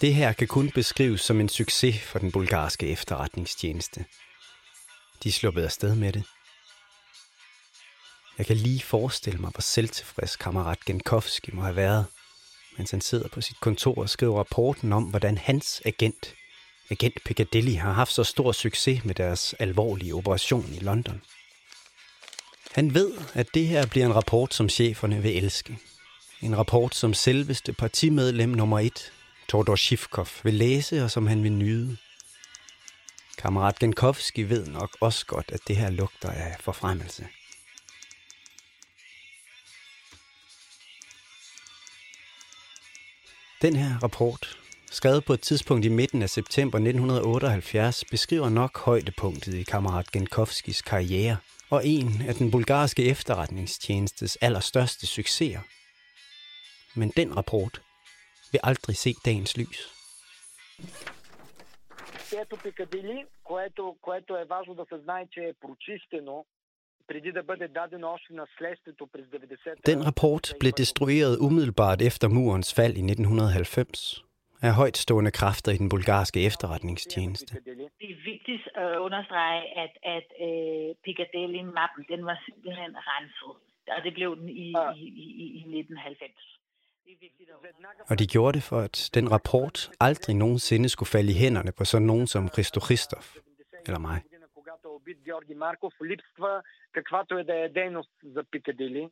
Det 0.00 0.14
her 0.14 0.32
kan 0.32 0.48
kun 0.48 0.70
beskrives 0.74 1.20
som 1.20 1.40
en 1.40 1.48
succes 1.48 2.02
for 2.02 2.18
den 2.18 2.32
bulgarske 2.32 2.86
efterretningstjeneste. 2.86 4.04
De 5.22 5.32
sluppet 5.32 5.64
afsted 5.64 5.94
med 5.94 6.12
det. 6.12 6.22
Jeg 8.38 8.46
kan 8.46 8.56
lige 8.56 8.80
forestille 8.80 9.38
mig, 9.38 9.50
hvor 9.50 9.60
selvtilfreds 9.60 10.36
kammerat 10.36 10.84
Genkovski 10.84 11.50
må 11.52 11.62
have 11.62 11.76
været, 11.76 12.06
mens 12.78 12.90
han 12.90 13.00
sidder 13.00 13.28
på 13.28 13.40
sit 13.40 13.60
kontor 13.60 13.94
og 13.94 14.08
skriver 14.08 14.38
rapporten 14.38 14.92
om, 14.92 15.04
hvordan 15.04 15.38
hans 15.38 15.82
agent, 15.84 16.34
agent 16.90 17.24
Piccadilly, 17.24 17.76
har 17.76 17.92
haft 17.92 18.12
så 18.12 18.24
stor 18.24 18.52
succes 18.52 19.04
med 19.04 19.14
deres 19.14 19.54
alvorlige 19.58 20.14
operation 20.14 20.72
i 20.72 20.78
London. 20.78 21.22
Han 22.72 22.94
ved, 22.94 23.12
at 23.34 23.54
det 23.54 23.66
her 23.66 23.86
bliver 23.86 24.06
en 24.06 24.14
rapport, 24.14 24.54
som 24.54 24.68
cheferne 24.68 25.22
vil 25.22 25.36
elske. 25.36 25.78
En 26.40 26.58
rapport, 26.58 26.94
som 26.94 27.14
selveste 27.14 27.72
partimedlem 27.72 28.48
nummer 28.48 28.80
et, 28.80 29.12
Tordor 29.48 29.76
Shivkov, 29.76 30.28
vil 30.42 30.54
læse 30.54 31.04
og 31.04 31.10
som 31.10 31.26
han 31.26 31.42
vil 31.42 31.52
nyde. 31.52 31.96
Kammerat 33.38 33.78
Genkovski 33.78 34.42
ved 34.42 34.66
nok 34.66 34.96
også 35.00 35.26
godt, 35.26 35.50
at 35.52 35.60
det 35.68 35.76
her 35.76 35.90
lugter 35.90 36.30
af 36.30 36.56
forfremmelse. 36.60 37.26
Den 43.61 43.75
her 43.75 44.03
rapport 44.03 44.59
skrevet 44.91 45.25
på 45.25 45.33
et 45.33 45.41
tidspunkt 45.41 45.85
i 45.85 45.89
midten 45.89 46.21
af 46.21 46.29
september 46.29 46.77
1978, 46.77 48.05
beskriver 48.11 48.49
nok 48.49 48.79
højdepunktet 48.79 49.53
i 49.53 49.63
kammerat 49.63 50.11
Genkovskis 50.11 50.81
karriere 50.81 51.37
og 51.69 51.81
en 51.85 52.07
af 52.27 52.35
den 52.35 52.51
bulgarske 52.51 53.05
efterretningstjenestes 53.05 54.35
allerstørste 54.35 55.07
succeser. 55.07 55.59
Men 56.95 57.09
den 57.09 57.37
rapport 57.37 57.81
vil 58.51 58.59
aldrig 58.63 58.95
se 58.95 59.13
dagens 59.25 59.57
lys. 59.57 59.79
Ето 62.41 62.57
Пикадили, 62.63 63.25
което, 63.43 63.95
което 64.01 64.37
е 64.37 64.45
важно 64.45 64.73
да 64.75 64.85
се 64.89 65.03
знае, 65.03 65.27
че 65.31 65.39
е 65.39 65.53
прочистено 65.61 66.45
преди 67.07 67.31
да 67.31 67.43
бъде 67.43 67.67
дадено 67.67 68.07
още 68.15 68.33
наследството 68.33 69.07
през 69.13 69.25
90 69.31 69.81
Den 69.85 70.05
rapport 70.07 70.53
blev 70.59 70.71
destrueret 70.71 71.37
umiddelbart 71.47 72.01
efter 72.01 72.27
murens 72.27 72.73
fald 72.73 72.93
i 72.97 73.03
1990 73.03 74.23
af 74.61 74.73
højtstående 74.73 75.31
kræfter 75.31 75.71
i 75.71 75.77
den 75.77 75.89
bulgarske 75.89 76.39
efterretningstjeneste. 76.49 77.53
Det 78.01 78.09
er 78.15 78.21
vigtigt 78.33 78.63
at 78.75 78.97
understrege, 78.97 79.61
at, 79.83 79.93
at 80.15 80.27
øh, 80.47 80.89
Piccadilly-mappen, 81.05 82.03
den 82.13 82.21
var 82.29 82.37
simpelthen 82.45 82.91
renset. 83.09 83.53
Og 83.97 84.03
det 84.05 84.13
blev 84.13 84.35
den 84.39 84.49
i, 84.49 84.67
i, 84.95 85.05
i, 85.23 85.45
i 85.59 85.61
1990. 85.79 86.59
Og 88.09 88.19
de 88.19 88.27
gjorde 88.27 88.55
det 88.57 88.63
for, 88.63 88.79
at 88.79 89.09
den 89.13 89.31
rapport 89.31 89.91
aldrig 89.99 90.35
nogensinde 90.35 90.89
skulle 90.89 91.09
falde 91.09 91.31
i 91.31 91.35
hænderne 91.43 91.71
på 91.77 91.85
sådan 91.85 92.07
nogen 92.07 92.27
som 92.27 92.49
Christo 92.55 92.79
Christoph 92.85 93.27
eller 93.87 93.99
mig. 93.99 94.21
когато 95.03 95.03
е 95.03 95.03
убит 95.03 95.17
Георги 95.25 95.55
Марков, 95.55 95.93
липсва 96.03 96.61
каквато 96.91 97.37
е 97.37 97.43
да 97.43 97.55
е 97.65 97.69
дейност 97.69 98.11
за 98.23 98.43
Пикадили. 98.51 99.09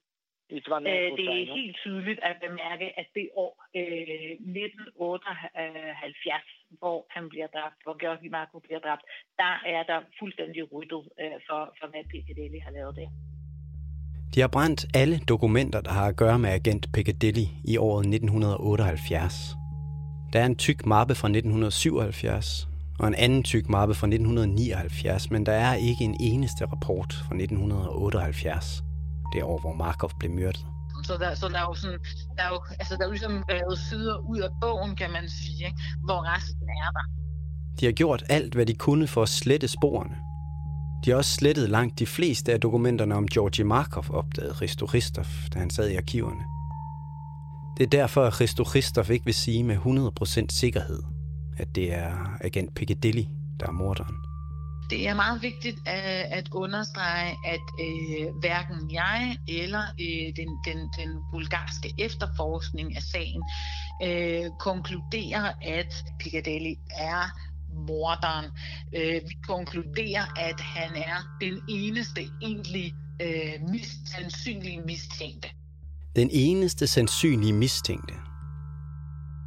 И 0.49 0.62
това 0.65 0.80
не 0.80 0.89
е 0.89 0.93
Øh, 0.93 0.99
Det 0.99 1.06
er 1.08 1.10
случайно. 1.15 1.56
helt 1.56 1.75
tydeligt 1.84 2.19
at 2.30 2.36
bemærke, 2.45 2.88
at 3.01 3.08
det 3.15 3.27
år 3.43 3.53
øh, 3.75 4.32
1978, 4.32 6.43
hvor 6.80 6.97
han 7.15 7.23
bliver 7.30 7.47
dræbt, 7.56 7.77
hvor 7.84 7.95
Georgi 8.03 8.30
Markov 8.38 8.60
bliver 8.67 8.80
dræbt, 8.86 9.03
der 9.41 9.53
er 9.75 9.84
der 9.91 9.99
fuldstændig 10.19 10.62
ryddet 10.73 11.03
øh, 11.21 11.38
for, 11.47 11.62
for, 11.80 11.88
hvad 11.91 12.03
Piccadilly 12.12 12.60
har 12.65 12.71
lavet 12.77 12.93
der. 12.99 13.10
De 14.36 14.39
har 14.41 14.47
brændt 14.56 14.82
alle 15.01 15.17
dokumenter, 15.34 15.82
der 15.82 15.91
har 15.99 16.08
at 16.12 16.17
gøre 16.23 16.39
med 16.39 16.49
agent 16.60 16.84
Piccadilly 16.95 17.45
i 17.71 17.73
året 17.77 18.03
1978. 18.06 19.56
Der 20.34 20.39
er 20.43 20.45
en 20.45 20.58
tyk 20.65 20.80
mappe 20.86 21.15
fra 21.21 21.27
1977 21.27 22.67
og 22.98 23.09
en 23.09 23.14
anden 23.14 23.42
tyk 23.42 23.68
mappe 23.68 23.94
fra 23.94 24.07
1979, 24.07 25.31
men 25.31 25.46
der 25.46 25.52
er 25.52 25.74
ikke 25.74 26.05
en 26.05 26.16
eneste 26.20 26.64
rapport 26.64 27.12
fra 27.12 27.35
1978, 27.35 28.85
det 29.33 29.42
år, 29.42 29.61
hvor 29.61 29.74
Markov 29.74 30.11
blev 30.18 30.31
myrdet. 30.31 30.66
Så 31.05 31.16
der, 31.16 31.35
så 31.35 31.48
der 31.48 31.59
er 31.59 31.62
jo 31.62 31.74
sådan, 31.74 31.98
der 32.37 32.42
er 32.42 32.48
jo, 32.48 32.61
altså 32.70 32.96
der 32.96 33.02
er 33.02 33.07
jo 33.07 33.11
ligesom 33.11 33.44
revet 33.50 33.78
sider 33.78 34.16
ud 34.31 34.38
af 34.38 34.50
bogen, 34.61 34.96
kan 34.96 35.11
man 35.11 35.28
sige, 35.28 35.66
ikke? 35.66 35.78
hvor 36.05 36.35
resten 36.35 36.68
er 36.68 36.90
der. 36.96 37.05
De 37.81 37.85
har 37.85 37.92
gjort 37.92 38.22
alt, 38.28 38.55
hvad 38.55 38.66
de 38.66 38.74
kunne 38.74 39.07
for 39.07 39.22
at 39.22 39.28
slette 39.28 39.68
sporene. 39.68 40.16
De 41.05 41.11
har 41.11 41.16
også 41.16 41.35
slettet 41.35 41.70
langt 41.70 41.98
de 41.98 42.07
fleste 42.07 42.52
af 42.52 42.61
dokumenterne 42.61 43.14
om 43.14 43.26
Georgi 43.26 43.62
Markov, 43.62 44.05
opdagede 44.11 44.55
Christo 44.55 44.88
Christoph, 44.88 45.31
da 45.55 45.59
han 45.59 45.70
sad 45.70 45.88
i 45.88 45.96
arkiverne. 45.96 46.44
Det 47.76 47.85
er 47.85 47.90
derfor, 47.90 48.24
at 48.24 48.35
Christo 48.35 48.64
Christoph 48.64 49.11
ikke 49.11 49.24
vil 49.24 49.35
sige 49.35 49.64
med 49.64 49.76
100% 49.76 50.46
sikkerhed, 50.50 51.02
at 51.62 51.68
det 51.75 51.94
er 51.94 52.37
agent 52.40 52.75
Piccadilly, 52.75 53.25
der 53.61 53.66
er 53.66 53.72
morderen. 53.72 54.16
Det 54.90 55.09
er 55.09 55.14
meget 55.14 55.42
vigtigt 55.42 55.79
at, 55.87 56.27
at 56.38 56.48
understrege, 56.53 57.31
at 57.55 57.66
øh, 57.87 58.27
hverken 58.40 58.90
jeg 58.92 59.37
eller 59.48 59.83
øh, 60.01 60.27
den, 60.37 60.51
den, 60.66 60.79
den 60.98 61.11
bulgarske 61.33 61.94
efterforskning 61.98 62.96
af 62.96 63.03
sagen 63.03 63.42
øh, 64.07 64.44
konkluderer, 64.61 65.53
at 65.62 66.05
Piccadilly 66.20 66.75
er 66.90 67.25
morderen. 67.88 68.46
Øh, 68.96 69.20
vi 69.29 69.35
konkluderer, 69.46 70.25
at 70.48 70.61
han 70.61 70.90
er 70.96 71.18
den 71.40 71.61
eneste 71.68 72.20
egentlig 72.42 72.94
øh, 73.22 73.70
mis, 73.70 73.88
sandsynlige 74.16 74.81
mistænkte. 74.81 75.48
Den 76.16 76.29
eneste 76.33 76.87
sandsynlige 76.87 77.53
mistænkte. 77.53 78.14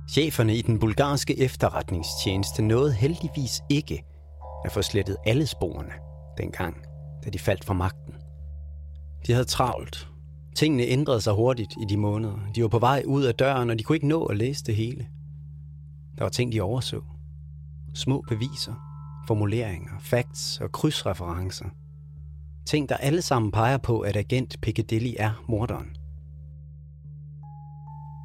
Cheferne 0.09 0.55
i 0.55 0.61
den 0.61 0.79
bulgarske 0.79 1.39
efterretningstjeneste 1.39 2.61
nåede 2.61 2.93
heldigvis 2.93 3.61
ikke 3.69 4.03
at 4.65 4.71
få 4.71 4.81
slettet 4.81 5.17
alle 5.25 5.47
sporene 5.47 5.91
dengang, 6.37 6.77
da 7.25 7.29
de 7.29 7.39
faldt 7.39 7.65
fra 7.65 7.73
magten. 7.73 8.13
De 9.27 9.33
havde 9.33 9.45
travlt. 9.45 10.07
Tingene 10.55 10.83
ændrede 10.83 11.21
sig 11.21 11.33
hurtigt 11.33 11.73
i 11.81 11.85
de 11.89 11.97
måneder. 11.97 12.37
De 12.55 12.61
var 12.61 12.67
på 12.67 12.79
vej 12.79 13.03
ud 13.05 13.23
af 13.23 13.35
døren, 13.35 13.69
og 13.69 13.79
de 13.79 13.83
kunne 13.83 13.95
ikke 13.95 14.07
nå 14.07 14.25
at 14.25 14.37
læse 14.37 14.63
det 14.63 14.75
hele. 14.75 15.07
Der 16.17 16.23
var 16.23 16.29
ting, 16.29 16.51
de 16.51 16.61
overså. 16.61 17.01
Små 17.93 18.23
beviser, 18.27 18.73
formuleringer, 19.27 19.91
facts 19.99 20.61
og 20.61 20.71
krydsreferencer. 20.71 21.65
Ting, 22.65 22.89
der 22.89 22.97
alle 22.97 23.21
sammen 23.21 23.51
peger 23.51 23.77
på, 23.77 23.99
at 23.99 24.15
agent 24.15 24.61
Piccadilly 24.61 25.13
er 25.19 25.43
morderen. 25.47 25.94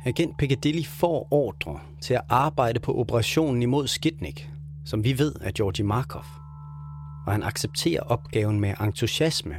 Agent 0.04 0.38
Piccadilly 0.38 0.84
får 0.84 1.28
ordre 1.30 1.80
til 2.00 2.14
at 2.14 2.20
arbejde 2.28 2.80
på 2.80 2.94
operationen 2.94 3.62
imod 3.62 3.86
Skidnik, 3.86 4.50
som 4.84 5.04
vi 5.04 5.18
ved 5.18 5.34
er 5.40 5.50
Georgi 5.54 5.82
Markov. 5.82 6.24
Og 7.26 7.32
han 7.32 7.42
accepterer 7.42 8.00
opgaven 8.02 8.60
med 8.60 8.74
entusiasme. 8.80 9.54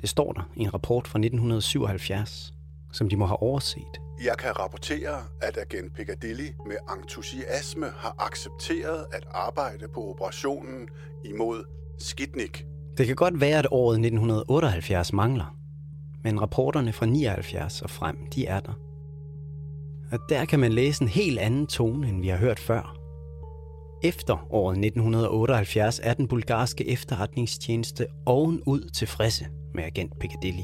Det 0.00 0.08
står 0.08 0.32
der 0.32 0.50
i 0.56 0.62
en 0.62 0.74
rapport 0.74 1.08
fra 1.08 1.18
1977, 1.18 2.54
som 2.92 3.08
de 3.08 3.16
må 3.16 3.26
have 3.26 3.42
overset. 3.42 4.00
Jeg 4.24 4.36
kan 4.38 4.58
rapportere, 4.58 5.22
at 5.42 5.58
agent 5.58 5.94
Piccadilly 5.94 6.48
med 6.66 6.76
entusiasme 6.96 7.86
har 7.96 8.14
accepteret 8.18 9.06
at 9.12 9.26
arbejde 9.30 9.88
på 9.94 10.10
operationen 10.10 10.88
imod 11.24 11.64
Skidnik. 11.98 12.64
Det 12.98 13.06
kan 13.06 13.16
godt 13.16 13.40
være, 13.40 13.58
at 13.58 13.66
året 13.70 13.94
1978 13.94 15.12
mangler, 15.12 15.56
men 16.22 16.40
rapporterne 16.40 16.92
fra 16.92 17.06
79 17.06 17.82
og 17.82 17.90
frem, 17.90 18.16
de 18.34 18.46
er 18.46 18.60
der. 18.60 18.72
Og 20.12 20.18
der 20.28 20.44
kan 20.44 20.60
man 20.60 20.72
læse 20.72 21.02
en 21.02 21.08
helt 21.08 21.38
anden 21.38 21.66
tone, 21.66 22.08
end 22.08 22.20
vi 22.20 22.28
har 22.28 22.36
hørt 22.36 22.58
før. 22.58 22.96
Efter 24.04 24.46
året 24.50 24.72
1978 24.84 26.00
er 26.02 26.14
den 26.14 26.28
bulgarske 26.28 26.88
efterretningstjeneste 26.88 28.06
ovenud 28.26 28.90
tilfredse 28.90 29.46
med 29.74 29.84
agent 29.84 30.18
Piccadilly. 30.20 30.62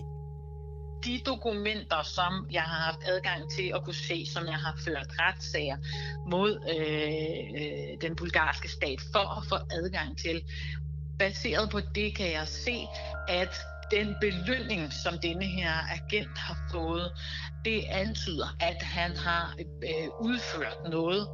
de 1.05 1.21
dokumenter, 1.27 2.03
som 2.03 2.47
jeg 2.51 2.63
har 2.63 2.81
haft 2.85 2.99
adgang 3.09 3.51
til 3.51 3.73
at 3.75 3.85
kunne 3.85 3.95
se, 3.95 4.27
som 4.27 4.47
jeg 4.47 4.55
har 4.55 4.75
ført 4.85 5.07
retssager 5.21 5.77
mod 6.31 6.53
øh, 6.75 8.01
den 8.01 8.17
bulgarske 8.17 8.69
stat 8.71 9.01
for 9.13 9.39
at 9.39 9.47
få 9.49 9.57
adgang 9.71 10.19
til. 10.19 10.43
Baseret 11.19 11.71
på 11.71 11.81
det 11.95 12.17
kan 12.17 12.33
jeg 12.33 12.49
se, 12.49 12.87
at 13.29 13.55
den 13.91 14.15
belønning, 14.21 14.93
som 14.93 15.15
denne 15.23 15.45
her 15.45 15.73
agent 15.99 16.39
har 16.39 16.57
fået, 16.73 17.13
det 17.65 17.83
antyder, 17.91 18.57
at 18.61 18.83
han 18.83 19.17
har 19.17 19.55
øh, 19.59 20.09
udført 20.21 20.79
noget 20.91 21.29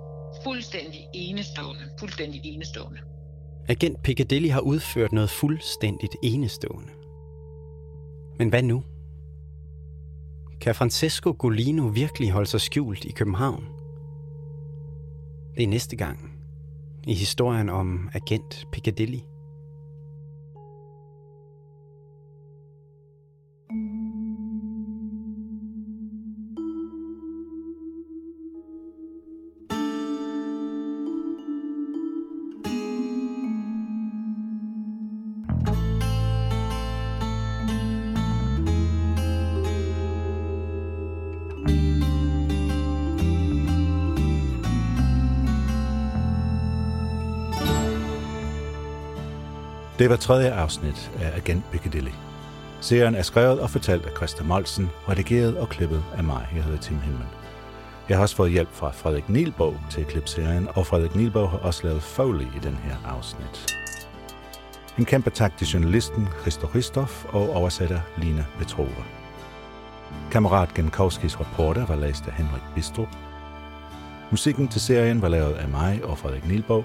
fuldstændig 0.45 1.01
enestående. 1.15 1.83
Fuldstændig 2.01 2.41
enestående. 2.45 2.99
Agent 3.69 4.03
Piccadilly 4.03 4.49
har 4.49 4.61
udført 4.61 5.13
noget 5.13 5.31
fuldstændigt 5.31 6.17
enestående. 6.23 6.91
Men 8.39 8.49
hvad 8.49 8.63
nu? 8.63 8.83
Kan 10.61 10.75
Francesco 10.75 11.37
Golino 11.39 11.87
virkelig 11.87 12.31
holde 12.31 12.47
sig 12.49 12.61
skjult 12.61 13.05
i 13.05 13.13
København? 13.13 13.65
Det 15.57 15.63
er 15.63 15.69
næste 15.69 15.97
gang 15.97 16.33
i 17.07 17.15
historien 17.15 17.69
om 17.69 18.11
agent 18.15 18.67
Piccadilly. 18.73 19.19
Det 49.99 50.11
var 50.11 50.17
tredje 50.17 50.53
afsnit 50.53 51.11
af 51.21 51.37
Agent 51.37 51.71
Piccadilly. 51.73 52.11
Serien 52.81 53.15
er 53.15 53.23
skrevet 53.23 53.61
og 53.61 53.71
fortalt 53.71 54.07
af 54.07 54.17
Christa 54.17 54.45
Molsen, 54.45 54.91
redigeret 55.09 55.57
og 55.57 55.69
klippet 55.69 56.05
af 56.17 56.25
mig. 56.25 56.49
Jeg 56.55 56.65
hedder 56.65 56.79
Tim 56.79 57.01
Hinman. 57.01 57.29
Jeg 58.09 58.17
har 58.17 58.23
også 58.23 58.37
fået 58.37 58.51
hjælp 58.51 58.73
fra 58.73 58.91
Frederik 58.91 59.29
Nielbog 59.29 59.77
til 59.91 60.01
at 60.01 60.07
klippe 60.07 60.29
serien, 60.29 60.69
og 60.75 60.87
Frederik 60.87 61.15
Nielbog 61.15 61.51
har 61.51 61.59
også 61.59 61.87
lavet 61.87 62.03
Foley 62.03 62.45
i 62.45 62.59
den 62.63 62.75
her 62.85 62.97
afsnit. 63.05 63.77
En 64.99 65.05
kæmpe 65.05 65.31
tak 65.31 65.57
til 65.57 65.67
journalisten 65.67 66.29
Christo 66.41 66.67
Ristoff 66.75 67.25
og 67.25 67.51
oversætter 67.57 68.01
Lina 68.17 68.45
Petrova. 68.59 69.05
Kammerat 70.31 70.75
Genkowskis 70.75 71.41
reporter 71.41 71.87
var 71.87 71.97
læst 71.97 72.27
af 72.27 72.33
Henrik 72.33 72.63
Bistrup. 72.75 73.17
Musikken 74.31 74.69
til 74.69 74.81
serien 74.81 75.23
var 75.23 75.29
lavet 75.29 75.55
af 75.55 75.69
mig 75.69 76.01
og 76.05 76.19
Frederik 76.19 76.47
Nielborg. 76.47 76.85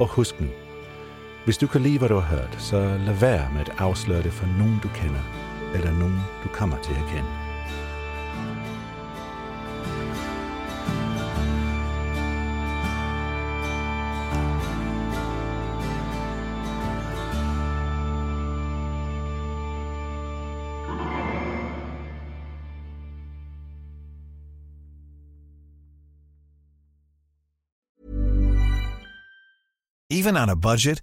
Og 0.00 0.06
husk 0.06 0.40
nu, 0.40 0.46
hvis 1.44 1.58
du 1.58 1.66
kan 1.66 1.80
lide, 1.80 1.98
hvad 1.98 2.08
du 2.08 2.14
har 2.14 2.36
hørt, 2.36 2.56
så 2.58 2.98
lad 3.06 3.14
være 3.14 3.50
med 3.52 3.60
at 3.60 3.70
afsløre 3.78 4.22
det 4.22 4.32
for 4.32 4.46
nogen, 4.46 4.80
du 4.82 4.88
kender, 4.88 5.20
eller 5.74 5.92
nogen, 5.92 6.20
du 6.44 6.48
kommer 6.48 6.76
til 6.82 6.92
at 6.92 7.06
kende. 7.08 7.28
Even 30.10 30.36
on 30.36 30.48
a 30.48 30.54
budget, 30.54 31.02